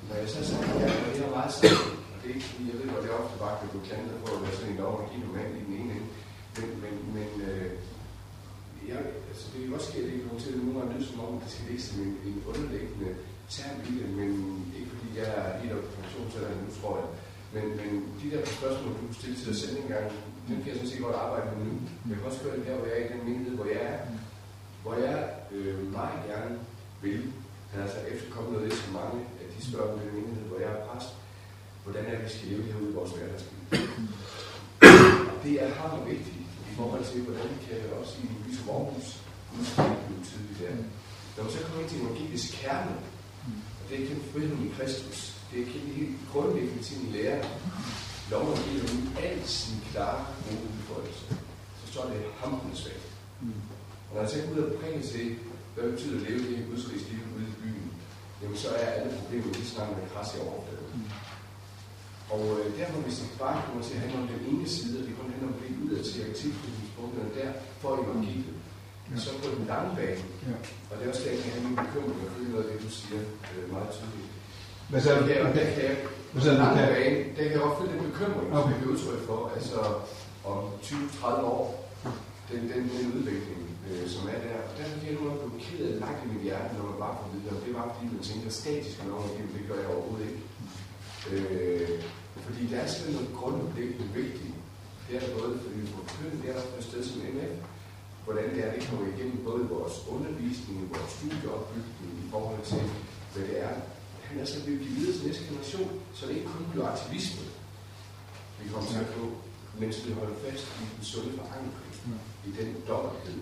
når 0.08 0.16
jeg 0.22 0.28
så 0.34 0.40
siger, 0.48 0.62
at 0.74 0.80
jeg 0.80 0.90
er 1.08 1.12
det 1.16 1.30
meget 1.38 1.52
sammen, 1.58 1.92
og 2.12 2.16
det 2.20 2.26
er 2.30 2.34
ikke 2.36 2.48
fordi, 2.50 2.64
jeg 2.70 2.76
ved 2.78 2.86
godt, 2.92 3.02
det 3.04 3.10
er 3.12 3.18
ofte 3.22 3.36
bare 3.44 3.54
kan 3.60 3.68
blive 3.72 3.84
klandet 3.88 4.14
for 4.22 4.28
at 4.36 4.40
være 4.44 4.54
sådan 4.58 4.70
en 4.72 4.78
lov 4.82 4.94
og 5.00 5.06
give 5.10 5.22
normalt 5.26 5.54
i 5.60 5.62
den 5.68 5.74
ene 5.80 5.92
ende. 5.96 6.08
Men, 6.56 6.68
men, 6.84 6.94
men 7.16 7.30
øh, 7.48 7.70
jeg, 8.88 9.00
altså, 9.30 9.44
det 9.52 9.58
kan 9.60 9.74
også 9.74 9.90
ske, 9.90 9.98
at 10.02 10.08
det 10.08 10.24
kommer 10.24 10.40
til 10.40 10.52
at 10.52 10.58
nogle 10.58 10.78
gange 10.78 10.92
lyde 10.94 11.06
som 11.10 11.20
om, 11.24 11.36
at 11.36 11.42
det 11.44 11.50
skal 11.52 11.66
ligge 11.70 11.84
som 11.88 11.98
en, 12.06 12.14
en 12.28 12.36
underliggende 12.50 13.10
term 13.54 13.76
i 13.88 13.92
det, 13.98 14.08
men 14.18 14.30
ikke 14.78 14.90
fordi 14.92 15.08
jeg 15.18 15.28
er 15.38 15.58
helt 15.60 15.72
oppe 15.76 15.88
på 15.88 15.94
pensionsalderen 16.00 16.58
nu, 16.62 16.68
tror 16.78 16.94
jeg. 17.00 17.08
Men, 17.54 17.64
men 17.80 17.90
de 18.20 18.26
der 18.32 18.42
spørgsmål, 18.58 18.92
du 19.00 19.14
stillede 19.18 19.40
til 19.40 19.48
dig 19.50 19.58
selv 19.62 19.76
engang, 19.76 20.06
den 20.48 20.56
kan 20.60 20.68
jeg 20.68 20.76
sådan 20.76 20.92
set 20.92 21.06
godt 21.06 21.22
arbejde 21.24 21.46
med 21.50 21.64
nu. 21.66 21.74
Jeg 22.08 22.16
kan 22.16 22.26
også 22.30 22.42
gøre 22.44 22.56
det 22.56 22.66
der, 22.66 22.76
hvor 22.76 22.86
jeg 22.86 22.96
er 22.98 23.04
i 23.06 23.12
den 23.12 23.22
menighed, 23.28 23.54
hvor 23.58 23.68
jeg 23.74 23.82
er. 23.92 23.98
Hvor 24.82 24.94
jeg 25.06 25.18
øh, 25.52 25.92
meget 25.98 26.18
gerne 26.30 26.52
vil, 27.02 27.20
altså 27.82 27.98
efterkomme 28.12 28.50
noget 28.50 28.64
af 28.64 28.70
det, 28.70 28.78
som 28.78 28.92
mange 29.00 29.18
af 29.40 29.46
de 29.54 29.58
spørger 29.68 29.90
i 29.94 29.98
den 30.04 30.14
menighed, 30.16 30.44
hvor 30.50 30.58
jeg 30.64 30.70
er 30.72 30.86
præst, 30.86 31.10
hvordan 31.84 32.04
er 32.06 32.10
det, 32.16 32.24
vi 32.24 32.30
skal 32.34 32.48
leve 32.48 32.62
herude 32.62 32.90
i 32.90 32.94
vores 32.98 33.10
hverdagsliv. 33.10 33.58
Det 35.44 35.54
er 35.62 35.74
hammer 35.74 36.04
vigtigt 36.04 36.41
i 36.72 36.74
forhold 36.74 37.04
til, 37.10 37.20
hvordan 37.26 37.48
vi 37.54 37.58
kan 37.66 37.78
også 38.00 38.14
i 38.24 38.26
Lys 38.44 38.60
Aarhus 38.68 39.08
udskrive 39.58 40.18
tidligt 40.28 40.58
der. 40.60 40.74
Når 41.34 41.42
man 41.44 41.52
så 41.52 41.58
kommer 41.64 41.80
ind 41.82 41.90
til 41.90 42.00
evangelisk 42.02 42.48
kerne, 42.60 42.94
og 43.78 43.82
det 43.86 43.92
er 43.94 44.00
ikke 44.02 44.16
friheden 44.32 44.66
i 44.66 44.74
Kristus, 44.76 45.18
det 45.48 45.54
er 45.56 45.64
ikke 45.64 45.78
helt 45.98 46.16
grundlæggende 46.32 46.82
til 46.82 46.96
en 47.00 47.12
lærer, 47.16 47.42
lov 48.30 48.42
loven 48.42 48.58
giver 48.64 48.86
dem 48.92 49.00
al 49.24 49.38
sin 49.58 49.76
klare 49.90 50.24
gode 50.44 50.64
udførelse. 50.74 51.24
Så 51.80 51.84
står 51.92 52.04
det 52.10 52.20
hamrende 52.40 52.76
svagt. 52.76 53.08
Og 54.08 54.10
når 54.14 54.20
jeg 54.22 54.30
så 54.30 54.38
går 54.42 54.52
ud 54.54 54.62
og 54.66 54.72
præger 54.78 55.02
til, 55.12 55.26
hvad 55.72 55.84
det 55.84 55.92
betyder 55.94 56.16
at 56.20 56.24
leve 56.26 56.40
det 56.46 56.56
her 56.56 56.66
gudsrigs 56.70 57.04
liv 57.10 57.22
ude 57.36 57.48
i 57.52 57.56
byen, 57.62 57.88
jamen 58.42 58.58
så 58.64 58.68
er 58.68 58.86
alle 58.96 59.10
problemer 59.18 59.52
lige 59.52 59.72
snart 59.72 59.90
med 59.96 60.10
kras 60.12 60.34
i 60.34 60.38
overfladen. 60.46 60.90
Mm. 60.94 61.21
Og 62.34 62.42
øh, 62.58 62.66
derfor, 62.80 62.98
hvis 63.06 63.16
det 63.20 63.28
bare 63.44 63.56
kommer 63.66 63.82
til 63.86 63.94
at 63.96 64.00
handle 64.02 64.18
om 64.22 64.28
den 64.34 64.40
ene 64.52 64.66
side, 64.76 64.94
og 64.98 65.04
det 65.06 65.12
kun 65.18 65.28
handler 65.34 65.48
om 65.52 65.56
det 65.60 65.68
ud 65.84 65.90
af 65.98 66.02
til 66.10 66.22
tilknytningspunkterne 66.42 67.30
der, 67.38 67.48
for 67.80 67.90
evangeliet, 68.04 68.54
Ja. 69.10 69.16
så 69.24 69.30
på 69.42 69.48
den 69.56 69.64
lange 69.72 69.90
bane, 69.98 70.22
Ja. 70.48 70.56
og 70.90 70.94
det 70.96 71.02
er 71.04 71.10
også 71.12 71.22
der, 71.24 71.32
jeg 71.32 71.52
har 71.54 71.62
min 71.68 71.76
bekymring, 71.84 72.18
og 72.24 72.30
følge 72.34 72.50
noget 72.52 72.64
af 72.64 72.68
det, 72.70 72.78
du 72.86 72.90
siger 73.00 73.20
øh, 73.52 73.64
meget 73.74 73.90
tydeligt. 73.96 74.30
Hvad 74.90 75.00
du? 75.02 75.08
Der 75.28 75.34
kan, 75.40 75.52
der 75.58 75.64
kan 75.74 75.82
jeg, 75.90 75.96
Hvad 76.32 76.42
du? 76.42 76.60
lange 76.62 76.76
Kan- 76.80 76.92
bane, 76.96 77.18
der 77.36 77.42
kan 77.48 77.54
jeg 77.58 77.70
følge 77.78 77.92
den 77.94 78.02
bekymring, 78.10 78.46
som 78.50 78.58
Okay. 78.60 78.68
vi 78.70 78.74
bliver 78.78 78.92
udtryk 78.94 79.20
for, 79.28 79.38
altså 79.56 79.78
om 80.52 80.60
20-30 80.86 81.44
år, 81.56 81.66
den, 82.50 82.60
den, 82.72 82.82
den 82.94 83.04
udvikling, 83.16 83.62
øh, 83.88 84.04
som 84.14 84.22
er 84.34 84.38
der. 84.46 84.56
Og 84.68 84.72
derfor 84.78 84.94
bliver 85.00 85.12
jeg 85.14 85.20
nogle 85.22 85.40
blokeret 85.44 85.90
langt 86.04 86.20
i 86.24 86.28
mit 86.32 86.42
hjerte, 86.46 86.70
når 86.78 86.84
man 86.90 86.98
bare 87.04 87.14
får 87.20 87.28
videre. 87.34 87.56
Det 87.62 87.68
er 87.72 87.76
bare 87.80 87.90
fordi, 87.94 88.06
man 88.16 88.22
tænker 88.30 88.48
statisk 88.62 88.94
med 89.04 89.12
det, 89.36 89.44
det 89.56 89.62
gør 89.68 89.78
jeg 89.82 89.88
overhovedet 89.94 90.26
ikke. 90.30 90.40
Øh, 91.32 91.88
fordi 92.46 92.62
der 92.70 92.78
er 92.80 92.88
simpelthen 92.88 93.16
noget 93.18 93.38
grundlæggende 93.40 94.08
vigtigt. 94.20 94.54
Det 95.06 95.12
er 95.16 95.20
der 95.24 95.30
både, 95.38 95.52
fordi 95.62 95.76
vi 95.80 95.86
får 95.92 96.02
det 96.42 96.50
er 96.50 96.54
der 96.58 96.66
på 96.72 96.76
et 96.78 96.88
sted 96.90 97.02
som 97.04 97.20
MF, 97.36 97.52
hvordan 98.24 98.46
det 98.54 98.60
er, 98.64 98.74
det 98.74 98.88
kommer 98.88 99.06
igennem 99.12 99.38
både 99.48 99.62
vores 99.74 99.96
undervisning, 100.14 100.78
vores 100.94 101.12
studieopbygning 101.16 102.12
i 102.24 102.26
forhold 102.32 102.62
til, 102.70 102.82
hvad 103.32 103.44
det 103.48 103.56
er. 103.66 103.74
Han 104.28 104.40
er 104.40 104.44
så 104.44 104.64
blevet 104.64 104.80
givet 104.80 104.96
videre 104.96 105.14
til 105.16 105.26
næste 105.26 105.44
generation, 105.48 105.90
så 106.14 106.26
det 106.26 106.34
ikke 106.36 106.52
kun 106.54 106.66
bliver 106.70 106.88
aktivisme, 106.92 107.44
vi 108.62 108.68
kommer 108.72 108.90
til 108.90 108.98
at 109.04 109.10
få, 109.16 109.24
mens 109.80 110.06
vi 110.06 110.12
holder 110.12 110.36
fast 110.46 110.64
i 110.82 110.84
den 110.94 111.04
sunde 111.10 111.32
forankring, 111.38 111.94
i 112.48 112.50
den 112.58 112.68
dommerhed, 112.88 113.38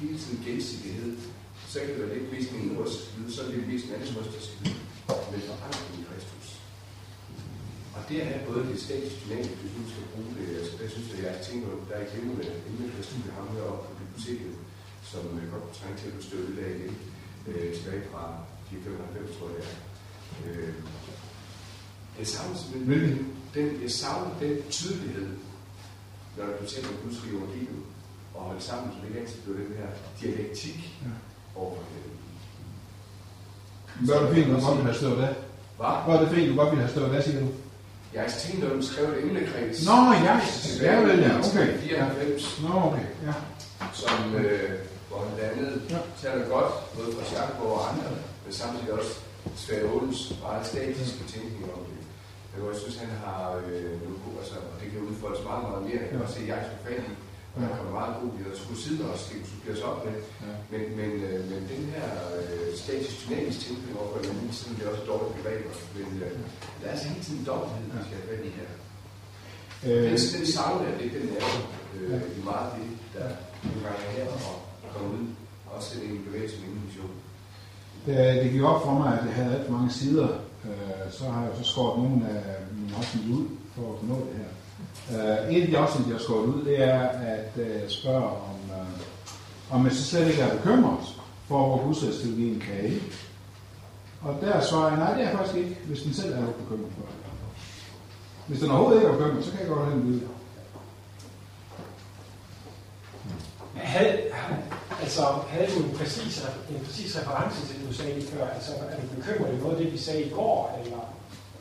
hele 0.00 0.18
tiden 0.18 0.44
gensidighed, 0.46 1.16
så 1.68 1.78
kan 1.78 1.88
det 1.88 1.98
være 1.98 2.18
lidt 2.18 2.32
mest 2.32 2.50
en 2.50 2.76
røst 2.78 2.98
skyde, 3.04 3.32
så 3.34 3.42
er 3.42 3.46
det 3.46 3.68
mest 3.68 3.84
en 3.86 3.94
anden 3.94 4.16
røst 4.18 4.36
at 4.40 4.44
skyde, 4.48 4.74
men 5.30 5.40
forankring 5.50 6.00
i 6.00 6.04
Kristus. 6.10 6.65
Og 7.96 8.02
det 8.08 8.16
er 8.22 8.38
både 8.48 8.62
det 8.70 8.78
statisk 8.86 9.16
dynamisk, 9.24 9.56
hvis 9.62 9.72
du 9.78 9.82
skal 9.92 10.04
bruge 10.12 10.30
det. 10.38 10.46
Altså, 10.58 10.72
der 10.80 10.88
synes 10.94 11.06
jeg, 11.12 11.20
jeg 11.30 11.36
tænker, 11.48 11.68
der 11.88 11.94
er 11.96 12.02
ikke 12.04 12.28
med 12.40 12.48
emne, 12.68 12.86
der 12.96 13.02
studie 13.10 13.32
ham 13.38 13.46
heroppe 13.54 13.82
på 13.86 13.92
biblioteket, 14.00 14.54
som 15.10 15.22
øh, 15.38 15.44
godt 15.52 15.62
kunne 15.64 15.78
trænge 15.80 15.96
til 15.98 16.06
at 16.10 16.14
blive 16.14 16.28
støttet 16.28 16.54
af 16.64 16.70
igen, 16.78 16.94
øh, 17.48 17.66
tilbage 17.76 18.02
fra 18.10 18.22
495, 18.70 19.36
tror 19.36 19.48
jeg. 19.56 19.56
det 19.56 19.66
er. 19.68 20.68
Øh, 20.68 20.74
jeg 22.18 22.26
savner 22.32 22.56
simpelthen 22.56 23.32
den, 23.56 23.66
jeg 23.84 23.90
savner 24.00 24.30
den 24.42 24.54
tydelighed, 24.78 25.28
når 26.36 26.44
du 26.60 26.64
taler 26.72 26.88
om 26.92 26.98
Guds 27.02 27.18
rige 27.24 27.36
evangelium, 27.36 27.82
og 28.34 28.40
holde 28.48 28.62
sammen, 28.68 28.86
så 28.92 28.96
det 29.00 29.08
ikke 29.08 29.20
altid 29.20 29.38
bliver 29.44 29.58
den 29.66 29.76
her 29.80 29.90
dialektik 30.20 30.78
Ja. 31.04 31.14
over 31.60 31.70
for 31.76 31.82
hinanden. 31.90 32.20
Hvad 34.06 34.14
er 34.16 34.22
det 34.26 34.34
fint, 34.34 34.46
du 34.54 34.60
godt 34.66 34.76
vil 34.78 34.84
have 34.90 35.00
stået 35.02 35.20
af? 35.28 35.34
Hvad? 35.78 35.94
Hvad 36.04 36.14
er 36.16 36.20
det 36.24 36.30
fint, 36.34 36.48
du 36.50 36.56
godt 36.60 36.70
vil 36.72 36.80
have 36.84 36.90
stået 36.96 37.14
af, 37.16 37.22
siger 37.24 37.40
du? 37.40 37.48
Jeg 38.14 38.24
at 38.70 38.76
du 38.76 38.82
skrev 38.90 39.04
et 39.04 39.22
emnekreds. 39.22 39.86
Nå, 39.86 39.96
ja. 40.28 40.40
Tilbage 40.62 40.92
Ja, 40.92 41.00
vel, 41.06 41.18
ja. 41.20 41.38
Okay. 41.38 41.78
94, 41.78 42.60
Nå, 42.62 42.72
okay. 42.88 43.06
Ja. 43.28 43.34
som, 44.00 44.34
øh, 44.34 44.70
hvor 45.08 45.18
han 45.24 45.28
blandt 45.36 45.52
andet 45.58 45.82
Ja. 45.90 45.98
taler 46.22 46.44
godt, 46.54 46.70
både 46.96 47.08
fra 47.16 47.24
Schackborg 47.24 47.72
og 47.80 47.84
andre, 47.92 48.08
men 48.44 48.52
samtidig 48.60 48.92
også 48.98 49.12
Sverre 49.56 49.86
Odens 49.94 50.20
meget 50.44 50.66
statiske 50.66 51.22
tænkning 51.32 51.64
om 51.76 51.80
det. 51.88 51.96
Jeg 52.56 52.76
synes, 52.82 52.96
han 53.04 53.12
har 53.24 53.40
øh, 53.66 53.90
nogle 54.04 54.18
gode, 54.24 54.36
altså, 54.42 54.54
og 54.72 54.76
det 54.80 54.86
kan 54.92 55.00
udfoldes 55.08 55.40
meget, 55.48 55.62
meget 55.68 55.82
mere. 55.86 55.98
Jeg 56.02 56.08
kan 56.10 56.22
også 56.22 56.34
se, 56.34 56.40
at 56.42 56.48
jeg 56.52 56.58
er 56.64 56.68
fat 56.84 57.02
i, 57.10 57.12
og 57.56 57.62
der 57.62 57.76
kommer 57.76 57.94
meget 58.00 58.14
god 58.20 58.32
i, 58.38 58.40
og 58.50 58.54
skulle 58.62 58.80
siden 58.84 59.00
også, 59.12 59.24
det 59.28 59.36
kunne 59.40 59.52
supplere 59.52 59.76
sig 59.80 59.86
op 59.92 60.00
med. 60.06 60.16
Ja. 60.46 60.54
Men, 60.72 60.82
men, 60.98 61.10
øh, 61.28 61.40
men 61.50 61.60
den 61.72 61.82
her 61.94 62.08
øh, 62.38 62.68
statisk 62.82 63.14
dynamisk 63.22 63.58
tænkning 63.64 63.92
overfor 64.00 64.18
den 64.22 64.30
anden 64.34 64.52
side, 64.58 64.74
det 64.76 64.82
er 64.84 64.90
også 64.92 65.02
et 65.04 65.10
dårligt 65.12 65.34
begreb, 65.36 65.60
men 65.96 66.08
øh, 66.26 66.32
der 66.78 66.84
er 66.86 66.92
altså 66.94 67.06
hele 67.12 67.24
tiden 67.26 67.42
dobbelthed, 67.48 67.84
vi 67.94 68.00
skal 68.06 68.18
have 68.26 68.46
i 68.50 68.52
her. 68.58 68.70
Øh, 69.86 70.04
Den, 70.10 70.18
den 70.36 70.46
savner 70.56 70.84
jeg 70.88 70.96
lidt, 71.00 71.12
den 71.18 71.28
er 71.40 71.46
øh, 71.96 72.22
i 72.38 72.40
meget 72.50 72.68
det, 72.76 72.88
der 73.14 73.28
nogle 73.64 73.80
gange 73.86 74.02
er 74.06 74.12
her 74.16 74.26
og 74.84 74.88
kommer 74.94 75.10
ud. 75.18 75.26
Også 75.76 75.90
en 76.08 76.24
bevægelse 76.28 76.56
med 76.60 76.68
en 76.68 76.82
mission. 76.86 77.14
det, 78.06 78.16
det 78.42 78.52
gik 78.52 78.62
op 78.62 78.82
for 78.86 78.94
mig, 79.00 79.08
at 79.18 79.24
jeg 79.26 79.34
havde 79.38 79.54
alt 79.54 79.66
for 79.66 79.72
mange 79.78 79.92
sider. 80.00 80.28
Øh, 80.68 81.06
så 81.16 81.24
har 81.32 81.42
jeg 81.46 81.52
så 81.60 81.64
skåret 81.72 81.94
nogle 82.02 82.28
af 82.28 82.44
mine 82.76 82.96
afsnit 82.96 83.26
ud 83.36 83.44
for 83.74 83.84
at 83.94 84.02
nå 84.10 84.14
det 84.28 84.36
her. 84.42 84.52
Øh, 85.10 85.54
en 85.54 85.62
af 85.62 85.68
de 85.68 85.78
afsnit, 85.78 86.06
jeg 86.06 86.14
har 86.14 86.22
skåret 86.22 86.46
ud, 86.46 86.64
det 86.64 86.82
er 86.82 87.08
at 87.08 87.50
øh, 87.56 87.88
spørge 87.88 88.24
om, 88.24 88.56
øh, 88.70 88.86
om 89.70 89.80
man 89.80 89.92
så 89.92 90.04
slet 90.04 90.28
ikke 90.28 90.42
er 90.42 90.56
bekymret 90.56 91.06
for, 91.48 91.66
hvor 91.66 91.76
husholdsteologien 91.76 92.60
kan 92.60 92.84
ikke. 92.84 93.12
Og 94.22 94.38
der 94.40 94.60
svarer 94.60 94.88
jeg, 94.88 94.98
nej, 94.98 95.14
det 95.14 95.24
er 95.24 95.28
jeg 95.28 95.38
faktisk 95.38 95.58
ikke, 95.58 95.78
hvis 95.86 96.02
den 96.02 96.14
selv 96.14 96.32
er 96.32 96.46
bekymret 96.46 96.92
for 96.96 97.02
det. 97.02 97.14
Hvis 98.46 98.60
den 98.60 98.70
overhovedet 98.70 99.00
ikke 99.00 99.12
er 99.12 99.16
bekymret, 99.16 99.44
så 99.44 99.50
kan 99.50 99.60
jeg 99.60 99.68
godt 99.68 99.88
have 99.88 100.00
den 100.00 100.12
videre. 100.12 100.28
Havde, 103.74 104.18
altså, 105.00 105.22
havde 105.48 105.70
du 105.74 105.82
en 105.82 105.96
præcis, 105.98 106.44
en 106.70 106.80
præcis 106.84 107.18
reference 107.18 107.66
til 107.66 107.80
det, 107.80 107.88
du 107.88 107.94
sagde 107.94 108.14
lige 108.14 108.30
før? 108.32 108.48
Altså, 108.48 108.72
er 108.90 108.96
du 109.00 109.06
bekymret 109.16 109.54
i 109.54 109.56
noget 109.56 109.76
af 109.76 109.82
det, 109.82 109.92
vi 109.92 109.98
sagde 109.98 110.22
i 110.22 110.30
går? 110.30 110.80
Eller 110.84 110.98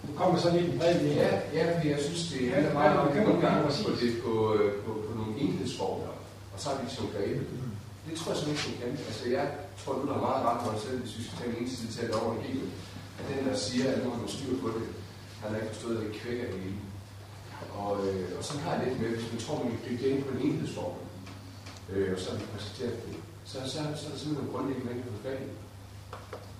du 0.07 0.11
kommer 0.19 0.35
så 0.39 0.49
lidt 0.55 0.67
i 0.71 0.77
bred 0.77 0.93
linje? 1.01 1.15
Ja, 1.25 1.31
ja, 1.57 1.63
fordi 1.75 1.87
jeg 1.95 2.01
synes, 2.05 2.21
det 2.31 2.41
Ja, 2.41 2.49
handler 2.53 2.71
hvad 2.71 2.79
meget 2.79 2.91
er 2.91 2.99
om 2.99 3.07
nogle 3.15 3.41
på, 3.85 3.91
det, 4.01 4.09
på, 4.25 4.33
øh, 4.57 4.69
på, 4.85 4.91
på 5.05 5.11
nogle 5.19 5.33
enhedsformer, 5.43 6.11
og 6.53 6.57
så 6.61 6.65
har 6.69 6.77
vi 6.81 6.85
som 6.95 7.07
grebet. 7.15 7.47
Det 8.07 8.13
tror 8.17 8.31
jeg 8.31 8.39
simpelthen 8.39 8.71
ikke, 8.71 8.81
kan. 8.81 9.05
Altså, 9.09 9.25
jeg 9.37 9.45
tror, 9.79 9.93
du 10.01 10.07
har 10.13 10.21
meget 10.27 10.41
ret 10.47 10.59
for 10.63 10.71
dig 10.73 10.81
selv, 10.85 10.97
hvis 11.01 11.17
vi 11.17 11.23
skal 11.23 11.37
tage 11.37 11.49
en 11.51 11.57
eneste 11.61 11.85
til 11.95 12.13
over 12.19 12.31
i 12.37 12.41
hele. 12.47 12.67
At 13.19 13.25
den, 13.29 13.39
der 13.49 13.55
siger, 13.65 13.85
at 13.91 13.99
nu 14.03 14.09
har 14.11 14.19
man 14.23 14.35
styr 14.35 14.55
på 14.63 14.69
det, 14.75 14.85
han 15.41 15.47
har 15.51 15.57
ikke 15.59 15.73
forstået, 15.73 15.97
at 15.97 16.03
det 16.05 16.19
kvækker 16.21 16.45
det 16.51 16.59
hele. 16.65 16.81
Og, 17.83 17.93
øh, 18.07 18.27
og 18.37 18.43
så 18.47 18.53
har 18.63 18.71
jeg 18.75 18.81
lidt 18.85 19.01
med, 19.01 19.09
hvis 19.15 19.31
man 19.31 19.41
tror, 19.43 19.63
man 19.63 19.77
kan 19.83 19.97
det 20.01 20.09
ind 20.13 20.23
på 20.23 20.31
en 20.35 20.41
enhedsform, 20.47 20.97
øh, 21.91 22.13
og 22.13 22.19
så 22.21 22.27
har 22.31 22.37
vi 22.37 22.45
præsenteret 22.53 22.95
det. 23.05 23.15
så, 23.49 23.57
så, 23.71 23.79
så 23.97 24.03
er 24.05 24.11
der 24.11 24.19
simpelthen 24.21 24.51
grundlæggende 24.53 25.03
på 25.15 25.23
fat 25.23 25.39
i. 25.45 25.49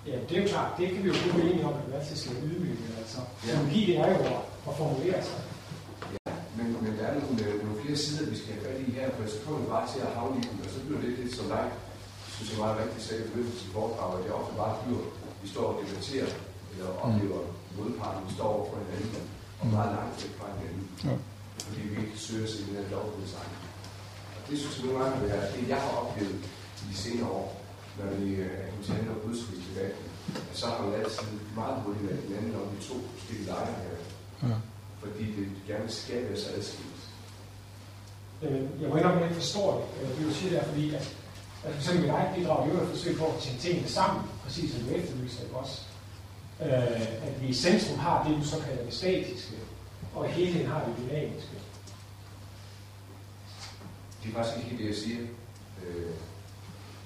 Ja, 0.10 0.15
det 0.28 0.34
er 0.38 0.41
jo 0.44 0.48
klart. 0.54 0.72
Det 0.80 0.86
kan 0.94 1.00
vi 1.04 1.08
jo 1.12 1.15
kun 1.22 1.32
blive 1.34 1.48
enige 1.52 1.65
om, 1.70 1.74
at 1.80 1.86
vi 1.88 1.94
altid 2.00 2.15
skal 2.22 2.36
ydmyge. 2.50 2.78
Altså, 3.02 3.20
Ja. 3.46 3.52
teologi, 3.52 3.82
det 3.89 3.96
er 4.04 4.08
jo 4.13 4.20
at, 4.34 4.39
at 4.70 4.74
formulere 4.82 5.20
sig. 5.30 5.41
Men, 6.58 6.68
men 6.84 6.91
der 6.98 7.06
er 7.10 7.13
nogle, 7.24 7.38
øh, 7.48 7.54
nogle 7.65 7.78
flere 7.82 7.98
sider, 8.04 8.24
vi 8.34 8.38
skal 8.41 8.52
have 8.54 8.63
fat 8.65 8.80
i 8.88 8.91
her, 8.98 9.08
for 9.15 9.22
så 9.34 9.38
kommer 9.44 9.60
vi 9.63 9.68
bare 9.76 9.88
til 9.94 10.00
at 10.08 10.12
havne 10.18 10.36
i 10.41 10.44
den, 10.50 10.58
og 10.65 10.70
så 10.76 10.80
bliver 10.86 11.02
det 11.04 11.12
lidt 11.20 11.34
som 11.38 11.48
dig, 11.56 11.65
synes 12.36 12.50
jeg 12.52 12.60
meget 12.63 12.78
rigtigt 12.82 13.04
sagde, 13.08 13.24
at 13.24 13.30
til 13.60 13.70
foredrag, 13.76 14.10
at 14.18 14.24
det 14.26 14.32
ofte 14.39 14.54
bare 14.63 14.74
bliver, 14.84 15.04
vi 15.44 15.48
står 15.54 15.65
og 15.72 15.76
debatterer, 15.82 16.30
eller 16.72 16.88
oplever 17.06 17.41
modparten, 17.78 18.22
vi 18.28 18.34
står 18.38 18.48
over 18.56 18.65
for 18.70 18.78
hinanden, 18.84 19.24
og 19.62 19.65
meget 19.78 19.91
langt 19.98 20.15
væk 20.24 20.34
fra 20.39 20.48
hinanden, 20.58 20.86
Ja. 21.08 21.15
fordi 21.65 21.82
vi 21.91 21.96
ikke 22.04 22.18
søger 22.28 22.48
sig 22.52 22.60
i 22.62 22.65
den 22.68 22.76
her 22.80 22.86
lovgivningssang. 22.96 23.50
Og 24.36 24.41
det 24.48 24.56
synes 24.60 24.76
jeg 24.78 24.84
nogle 24.86 25.00
gange 25.04 25.15
været 25.30 25.48
det, 25.56 25.63
jeg 25.74 25.80
har 25.86 25.91
oplevet 26.04 26.39
i 26.82 26.84
de 26.91 26.98
senere 27.06 27.30
år, 27.39 27.48
når 27.98 28.08
vi 28.20 28.28
øh, 28.44 28.52
er 28.62 28.65
kommet 28.70 28.84
til 28.86 28.91
at 28.94 28.98
handle 29.00 29.13
om 29.18 29.22
udskriftsdebatten, 29.30 30.04
at 30.52 30.55
så 30.65 30.71
har 30.75 30.82
man 30.86 30.93
altid 31.01 31.28
meget 31.56 31.82
hurtigt 31.84 32.08
været 32.10 32.23
hinanden 32.28 32.56
om 32.62 32.67
de 32.75 32.80
to 32.89 32.95
forskellige 33.15 33.47
lejre 33.51 33.75
her, 33.84 33.97
Ja. 34.49 34.56
fordi 35.04 35.23
det 35.38 35.47
gerne 35.67 35.89
skal 35.91 36.19
være 36.30 36.39
så 36.39 36.49
adskilt. 36.58 37.01
Jamen, 38.41 38.69
jeg 38.82 38.89
må 38.89 38.95
indrømme, 38.95 39.15
at 39.17 39.21
jeg 39.21 39.30
ikke 39.30 39.41
forstår 39.43 39.69
det. 39.78 40.04
Øh, 40.04 40.17
Det 40.17 40.25
vil 40.25 40.36
sige 40.36 40.56
der, 40.56 40.63
fordi 40.63 40.86
at, 40.95 41.01
at 41.63 41.71
for 41.73 41.80
eksempel 41.80 42.01
mit 42.01 42.12
eget 42.12 42.36
bidrag, 42.36 42.67
jo 42.69 42.78
er 42.80 42.82
et 42.84 42.89
forsøg 42.89 43.17
på 43.17 43.25
at 43.25 43.38
tænke 43.43 43.60
tingene 43.62 43.88
sammen, 43.89 44.23
præcis 44.43 44.71
som 44.71 44.82
du 44.84 44.89
efterlyser, 44.89 45.43
ikke 45.43 45.56
også? 45.56 45.82
Øh, 46.62 47.01
at 47.28 47.41
vi 47.41 47.47
i 47.47 47.54
centrum 47.54 47.99
har 47.99 48.23
det, 48.28 48.38
du 48.38 48.45
så 48.47 48.58
kalder 48.65 48.84
det 48.86 48.93
statiske, 48.93 49.56
og 50.15 50.28
i 50.28 50.32
helheden 50.32 50.67
har 50.67 50.86
det 50.86 50.93
dynamiske. 50.97 51.56
Det 54.23 54.30
er 54.32 54.34
faktisk 54.43 54.58
ikke 54.71 54.84
det, 54.84 54.89
jeg 54.89 54.95
siger. 55.04 55.19
Øh, 55.88 56.12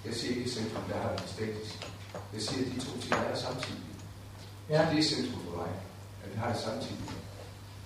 Jeg 0.06 0.14
siger 0.14 0.30
ikke 0.30 0.44
i 0.44 0.50
centrum, 0.50 0.84
der 0.90 0.98
har 0.98 1.16
det 1.16 1.24
statisk. 1.30 1.89
Jeg 2.34 2.42
siger, 2.42 2.66
at 2.66 2.72
de 2.76 2.80
to 2.80 3.00
ting 3.02 3.14
er 3.14 3.36
samtidig. 3.36 3.84
Ja. 4.70 4.86
Så 4.86 4.92
det 4.92 5.00
er 5.00 5.04
centrum 5.04 5.42
for 5.44 5.58
mig, 5.58 5.72
at 6.24 6.34
vi 6.34 6.38
har 6.38 6.52
det 6.54 6.62
samtidig. 6.62 6.98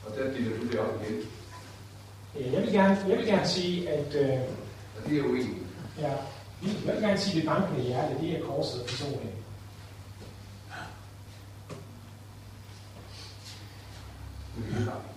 Og 0.05 0.15
der 0.17 0.23
deler 0.31 0.57
du 0.59 0.67
det 0.67 0.79
op 0.79 1.01
igen. 1.01 1.21
Jeg 2.53 2.62
vil 2.62 2.71
gerne, 2.71 3.05
jeg 3.07 3.17
vil 3.17 3.25
gerne 3.25 3.47
sige, 3.47 3.89
at 3.89 4.15
øh, 4.15 4.39
Og 4.97 5.09
det 5.09 5.13
er 5.13 5.17
jo 5.17 5.36
egentlig. 5.36 5.62
ja, 5.99 6.13
jeg 6.86 6.93
vil 6.93 7.01
gerne 7.01 7.17
sige, 7.17 7.31
at 7.31 7.41
det 7.41 7.49
bankende 7.49 7.81
hjerte, 7.81 8.21
det 8.21 8.38
er 8.38 8.45
korset 8.45 8.81
og 8.81 8.89
forsoningen. 8.89 9.29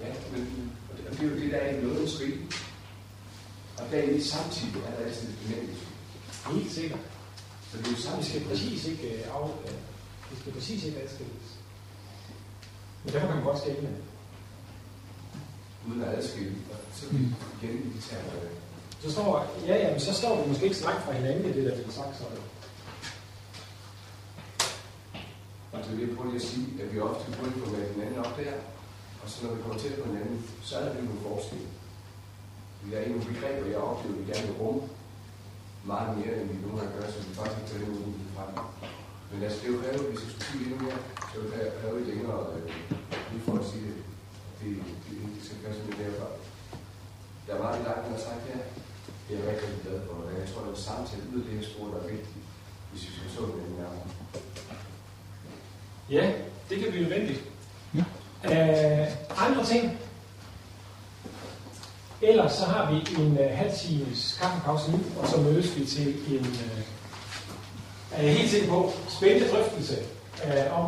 Ja, 0.01 0.15
men 0.33 0.73
og 1.07 1.13
det, 1.13 1.21
er 1.21 1.31
jo 1.31 1.37
det, 1.41 1.53
der 1.53 1.59
er 1.59 1.79
i 1.79 1.83
nådens 1.83 2.21
rige. 2.21 2.39
Og 3.79 3.85
der 3.91 3.99
er 3.99 4.21
samtidig 4.21 4.83
er 4.87 4.91
der 4.91 5.07
altid 5.07 5.29
et. 5.29 5.77
Helt 6.53 6.73
sikkert. 6.73 7.01
Så 7.71 7.79
det 7.79 7.87
er 7.87 7.91
jo 7.91 7.97
Vi 7.97 8.01
skal 8.03 8.13
samtidig. 8.13 8.49
præcis 8.49 8.87
ikke 8.87 9.09
øh, 9.15 9.35
af, 9.35 9.49
øh, 9.67 9.75
vi 10.31 10.37
skal 10.41 10.53
præcis 10.53 10.85
ikke 10.85 11.03
adskilles. 11.03 11.47
Men 13.05 13.13
derfor 13.13 13.27
kan 13.27 13.37
man 13.37 13.45
godt 13.45 13.59
skælde. 13.59 13.89
Uden 15.89 16.03
at 16.03 16.15
adskille. 16.19 16.57
Så 16.95 17.07
er 17.07 17.11
vi 17.13 17.19
igen 17.63 17.77
i 17.87 17.97
de 17.97 18.03
Så 19.03 19.13
står, 19.13 19.57
ja, 19.67 19.77
ja, 19.77 19.91
men 19.91 20.01
så 20.01 20.15
står 20.15 20.43
vi 20.43 20.49
måske 20.49 20.65
ikke 20.65 20.77
så 20.77 20.85
langt 20.85 21.05
fra 21.05 21.13
hinanden, 21.13 21.45
det 21.55 21.65
der 21.65 21.75
bliver 21.75 21.91
sagt 21.91 22.17
sådan. 22.19 22.39
Og 25.73 25.79
det 25.85 25.91
er 25.93 25.97
det, 25.97 26.09
jeg 26.09 26.17
prøver 26.17 26.31
lige 26.33 26.43
at 26.43 26.49
sige, 26.49 26.67
at 26.83 26.95
vi 26.95 27.01
ofte 27.01 27.31
begynder 27.31 27.65
på 27.65 27.71
med 27.71 27.95
hinanden 27.95 28.19
op 28.19 28.37
der, 28.37 28.53
og 29.23 29.31
så 29.31 29.47
når 29.47 29.55
vi 29.55 29.63
kommer 29.63 29.79
tæt 29.79 29.95
på 29.95 30.09
hinanden, 30.09 30.51
så 30.63 30.77
er 30.79 30.85
der 30.85 30.95
nogle 30.95 31.21
forskelle. 31.23 31.67
Der 32.91 32.99
er 32.99 33.09
nogle 33.09 33.25
begreber, 33.25 33.67
jeg 33.67 33.77
oplever, 33.77 34.15
at 34.15 34.21
vi 34.21 34.33
gerne 34.33 34.47
vil 34.47 34.57
rumme 34.61 34.83
meget 35.93 36.11
mere, 36.19 36.33
end 36.39 36.49
vi 36.53 36.57
nogle 36.65 36.77
gange 36.79 36.93
gør, 36.97 37.07
så 37.15 37.19
vi 37.29 37.33
faktisk 37.41 37.65
det 37.73 37.89
mulighed 37.89 38.29
fra 38.37 38.45
dem. 38.49 38.57
Men 39.31 39.39
altså, 39.45 39.59
det 39.61 39.67
er 39.69 39.73
jo 39.75 39.81
krævet, 39.83 40.05
hvis 40.11 40.21
jeg 40.25 40.31
skulle 40.33 40.49
sige 40.49 40.63
endnu 40.65 40.77
mere, 40.85 40.99
så 41.31 41.35
vil 41.41 41.51
det 41.53 41.77
kræve 41.81 41.99
længere, 42.11 42.39
øh, 42.55 42.65
lige 43.31 43.43
for 43.47 43.55
at 43.63 43.67
sige 43.71 43.87
det. 43.89 43.99
Det, 44.59 44.69
det, 45.05 45.15
det 45.35 45.43
skal 45.47 45.59
passe 45.65 45.81
med 45.87 45.95
derfra. 46.01 46.29
Der 47.45 47.53
er 47.55 47.63
meget 47.67 47.81
langt, 47.87 48.03
der 48.05 48.11
har 48.17 48.23
sagt 48.29 48.43
her. 48.49 48.61
Det 49.25 49.33
er 49.33 49.39
jeg 49.41 49.49
rigtig 49.51 49.83
glad 49.85 49.99
for, 50.07 50.15
og 50.27 50.33
jeg 50.41 50.47
tror, 50.51 50.61
at 50.63 50.67
det 50.69 50.75
er 50.79 50.87
samtale 50.89 51.25
ud 51.33 51.39
af 51.41 51.45
det 51.47 51.55
her 51.59 51.65
spor, 51.71 51.87
der 51.93 51.99
er 52.03 52.09
vigtigt, 52.15 52.45
hvis 52.91 53.03
vi 53.07 53.11
skal 53.17 53.31
så 53.37 53.43
det 53.47 53.77
nærmere. 53.81 54.09
Ja, 56.17 56.25
det 56.69 56.75
kan 56.79 56.89
blive 56.93 57.05
nødvendigt. 57.07 57.41
Ja. 57.99 58.05
Øh, 58.45 59.07
andre 59.47 59.65
ting. 59.73 59.85
Ellers 62.23 62.53
så 62.53 62.65
har 62.65 62.93
vi 62.93 63.23
en 63.23 63.39
øh, 63.39 63.59
halv 63.59 63.73
times 63.79 64.39
kaffepause 64.41 64.91
nu, 64.91 64.99
og 65.21 65.29
så 65.29 65.37
mødes 65.41 65.79
vi 65.79 65.85
til 65.85 66.09
en, 66.09 66.47
øh, 66.47 66.83
er 68.13 68.23
jeg 68.23 68.35
helt 68.37 68.51
sikker 68.51 68.69
på, 68.69 68.93
spændende 69.09 69.49
drøftelse 69.49 69.97
øh, 70.45 70.79
om, 70.79 70.85